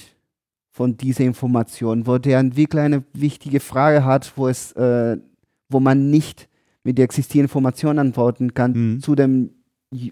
von 0.71 0.97
dieser 0.97 1.23
Information, 1.23 2.05
wo 2.05 2.17
der 2.17 2.39
Entwickler 2.39 2.81
eine 2.81 3.03
wichtige 3.13 3.61
Frage 3.61 4.03
hat, 4.03 4.33
wo 4.35 4.49
es, 4.49 4.73
äh, 4.73 5.17
wo 5.69 5.79
man 5.79 6.09
nicht 6.09 6.47
mit 6.83 6.97
der 6.97 7.05
existierenden 7.05 7.49
Information 7.49 7.99
antworten 7.99 8.53
kann, 8.53 8.71
Mhm. 8.93 8.99
zu 9.01 9.15
dem 9.15 9.51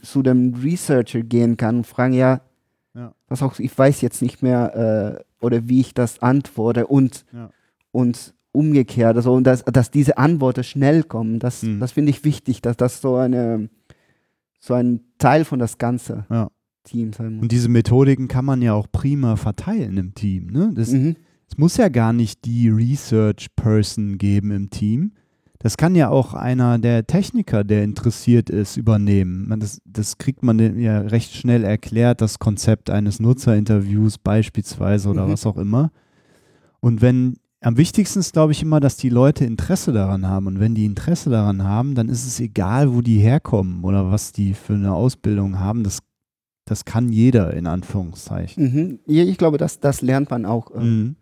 zu 0.01 0.24
dem 0.24 0.53
Researcher 0.53 1.22
gehen 1.22 1.58
kann 1.58 1.78
und 1.78 1.88
fragen, 1.88 2.14
ja, 2.14 2.39
Ja. 2.93 3.14
was 3.28 3.43
auch, 3.43 3.60
ich 3.60 3.78
weiß 3.78 3.99
jetzt 3.99 4.22
nicht 4.22 4.41
mehr 4.41 5.20
äh, 5.41 5.43
oder 5.45 5.68
wie 5.68 5.82
ich 5.82 5.93
das 5.93 6.20
antworte 6.22 6.88
und, 6.88 7.26
Ja. 7.34 7.49
und 7.91 8.34
umgekehrt, 8.53 9.18
also 9.18 9.34
und 9.34 9.43
dass, 9.45 9.66
dass 9.66 9.91
diese 9.91 10.18
Antworten 10.18 10.64
schnell 10.64 11.03
kommen, 11.03 11.39
das, 11.39 11.62
Mhm. 11.64 11.82
das 11.82 11.91
finde 11.91 12.12
ich 12.12 12.24
wichtig, 12.24 12.62
dass 12.62 12.78
das 12.78 13.01
so 13.01 13.16
eine 13.18 13.70
so 14.62 14.74
ein 14.74 15.01
Teil 15.18 15.43
von 15.43 15.60
das 15.60 15.78
ganze 15.78 16.26
Ja. 16.32 16.49
Team 16.86 17.12
sein 17.14 17.34
muss. 17.36 17.41
Und 17.43 17.51
diese 17.51 17.68
Methodiken 17.70 18.28
kann 18.30 18.45
man 18.45 18.62
ja 18.62 18.74
auch 18.74 18.88
prima 18.91 19.36
verteilen 19.36 19.97
im 19.97 20.14
Team. 20.16 20.47
Ne? 20.47 20.72
Das, 20.74 20.91
Mhm. 20.91 21.16
Es 21.49 21.58
muss 21.58 21.76
ja 21.78 21.89
gar 21.89 22.14
nicht 22.14 22.45
die 22.45 22.70
Research 22.70 23.47
Person 23.58 24.18
geben 24.18 24.51
im 24.51 24.70
Team. 24.72 25.12
Das 25.60 25.78
kann 25.78 25.95
ja 25.95 26.10
auch 26.10 26.34
einer 26.34 26.78
der 26.78 27.08
Techniker, 27.08 27.64
der 27.64 27.84
interessiert 27.84 28.49
ist, 28.49 28.78
übernehmen. 28.78 29.47
Man, 29.47 29.60
das, 29.60 29.82
das 29.86 30.18
kriegt 30.18 30.43
man 30.43 30.60
ja 30.80 30.99
recht 31.01 31.34
schnell 31.34 31.64
erklärt, 31.64 32.22
das 32.22 32.39
Konzept 32.39 32.89
eines 32.89 33.20
Nutzerinterviews 33.20 34.18
beispielsweise 34.18 35.10
oder 35.10 35.26
Mhm. 35.28 35.32
was 35.32 35.45
auch 35.45 35.58
immer. 35.58 35.91
Und 36.82 37.01
wenn, 37.01 37.38
am 37.62 37.78
wichtigsten 37.78 38.20
ist, 38.20 38.34
glaube 38.34 38.51
ich, 38.51 38.62
immer, 38.62 38.80
dass 38.80 38.97
die 38.97 39.10
Leute 39.10 39.45
Interesse 39.45 39.91
daran 39.91 40.28
haben. 40.28 40.45
Und 40.45 40.60
wenn 40.60 40.76
die 40.76 40.86
Interesse 40.86 41.30
daran 41.32 41.64
haben, 41.64 41.95
dann 41.95 42.10
ist 42.10 42.28
es 42.28 42.39
egal, 42.39 42.93
wo 42.93 43.01
die 43.01 43.18
herkommen 43.18 43.84
oder 43.84 44.12
was 44.12 44.32
die 44.34 44.53
für 44.53 44.74
eine 44.74 44.93
Ausbildung 44.93 45.58
haben. 45.60 45.84
Das, 45.84 45.99
das 46.66 46.86
kann 46.86 47.10
jeder 47.10 47.53
in 47.56 47.66
Anführungszeichen. 47.66 48.64
Mhm. 48.64 48.99
Ich 49.08 49.38
glaube, 49.38 49.58
das, 49.58 49.80
das 49.80 50.01
lernt 50.01 50.30
man 50.30 50.45
auch. 50.45 50.70
Äh, 50.76 50.80
Mhm. 50.84 51.16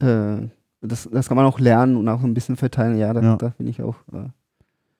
äh, 0.00 0.48
das, 0.80 1.08
das 1.12 1.28
kann 1.28 1.36
man 1.36 1.46
auch 1.46 1.58
lernen 1.58 1.96
und 1.96 2.08
auch 2.08 2.22
ein 2.22 2.34
bisschen 2.34 2.56
verteilen. 2.56 2.98
Ja, 2.98 3.12
das, 3.12 3.24
Ja. 3.24 3.36
das 3.36 3.54
finde 3.56 3.70
ich 3.70 3.82
auch. 3.82 3.96
Äh, 4.12 4.28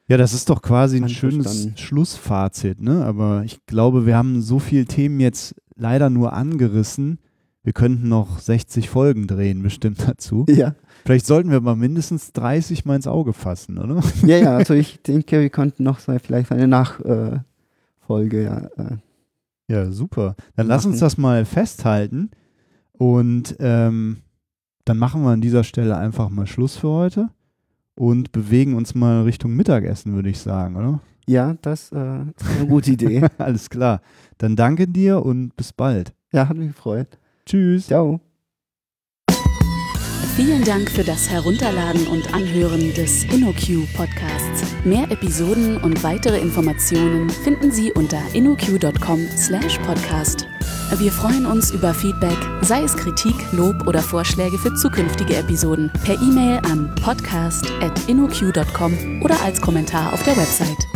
Ja, 0.08 0.16
das 0.16 0.32
ist 0.32 0.48
doch 0.50 0.62
quasi 0.62 0.96
ein 0.96 1.08
schönes 1.08 1.46
Einverstanden. 1.46 1.76
Schlussfazit, 1.78 2.80
ne? 2.80 3.04
Aber 3.04 3.42
ich 3.44 3.64
glaube, 3.66 4.06
wir 4.06 4.16
haben 4.16 4.40
so 4.40 4.58
viele 4.58 4.86
Themen 4.86 5.20
jetzt 5.20 5.54
leider 5.76 6.08
nur 6.10 6.32
angerissen. 6.32 7.18
Wir 7.62 7.72
könnten 7.74 8.08
noch 8.08 8.38
60 8.38 8.88
Folgen 8.88 9.26
drehen, 9.26 9.62
bestimmt 9.62 9.98
dazu. 10.08 10.46
ja. 10.48 10.74
Vielleicht 11.04 11.26
sollten 11.26 11.50
wir 11.50 11.60
mal 11.60 11.76
mindestens 11.76 12.32
30 12.32 12.84
mal 12.86 12.96
ins 12.96 13.06
Auge 13.06 13.32
fassen, 13.34 13.78
oder? 13.78 14.02
ja, 14.26 14.38
ja, 14.38 14.56
also 14.56 14.72
ich 14.74 15.02
denke, 15.02 15.40
wir 15.40 15.50
könnten 15.50 15.82
noch 15.84 15.98
so 16.00 16.16
vielleicht 16.18 16.50
eine 16.52 16.66
Nachfolge, 16.66 17.44
äh, 18.08 18.44
ja. 18.44 18.56
Äh, 18.76 18.96
Ja, 19.70 19.90
super. 19.92 20.34
Dann 20.56 20.66
lass 20.66 20.86
uns 20.86 20.96
Machen. 20.96 21.00
das 21.00 21.18
mal 21.18 21.44
festhalten. 21.44 22.30
Und 22.92 23.56
ähm, 23.60 24.18
dann 24.88 24.98
machen 24.98 25.22
wir 25.22 25.30
an 25.30 25.40
dieser 25.40 25.64
Stelle 25.64 25.96
einfach 25.96 26.30
mal 26.30 26.46
Schluss 26.46 26.76
für 26.76 26.88
heute 26.88 27.28
und 27.94 28.32
bewegen 28.32 28.74
uns 28.74 28.94
mal 28.94 29.22
Richtung 29.22 29.54
Mittagessen, 29.54 30.14
würde 30.14 30.30
ich 30.30 30.38
sagen, 30.38 30.76
oder? 30.76 31.00
ja, 31.28 31.56
das 31.62 31.92
äh, 31.92 32.22
ist 32.22 32.58
eine 32.58 32.66
gute 32.68 32.90
Idee. 32.92 33.22
Alles 33.38 33.70
klar. 33.70 34.00
Dann 34.38 34.56
danke 34.56 34.88
dir 34.88 35.24
und 35.24 35.54
bis 35.56 35.72
bald. 35.72 36.12
ja, 36.32 36.48
hat 36.48 36.56
mich 36.56 36.68
gefreut. 36.68 37.06
Tschüss. 37.46 37.86
Ciao. 37.86 38.18
Vielen 40.36 40.64
Dank 40.64 40.90
für 40.90 41.02
das 41.02 41.28
Herunterladen 41.28 42.06
und 42.06 42.32
Anhören 42.32 42.94
des 42.94 43.24
InnoQ 43.24 43.92
Podcasts. 43.96 44.62
Mehr 44.84 45.10
Episoden 45.10 45.78
und 45.78 46.04
weitere 46.04 46.38
Informationen 46.38 47.28
finden 47.28 47.72
Sie 47.72 47.92
unter 47.92 48.22
innoq.com/podcast. 48.34 50.46
Wir 50.96 51.12
freuen 51.12 51.44
uns 51.46 51.70
über 51.70 51.94
Feedback, 51.94 52.36
sei 52.62 52.82
es 52.82 52.96
Kritik, 52.96 53.36
Lob 53.52 53.86
oder 53.86 54.00
Vorschläge 54.00 54.58
für 54.58 54.74
zukünftige 54.74 55.36
Episoden, 55.36 55.92
per 56.04 56.14
E-Mail 56.14 56.58
an 56.64 56.92
podcast@innoq.com 56.96 59.22
oder 59.22 59.40
als 59.42 59.60
Kommentar 59.60 60.12
auf 60.12 60.24
der 60.24 60.36
Website. 60.36 60.88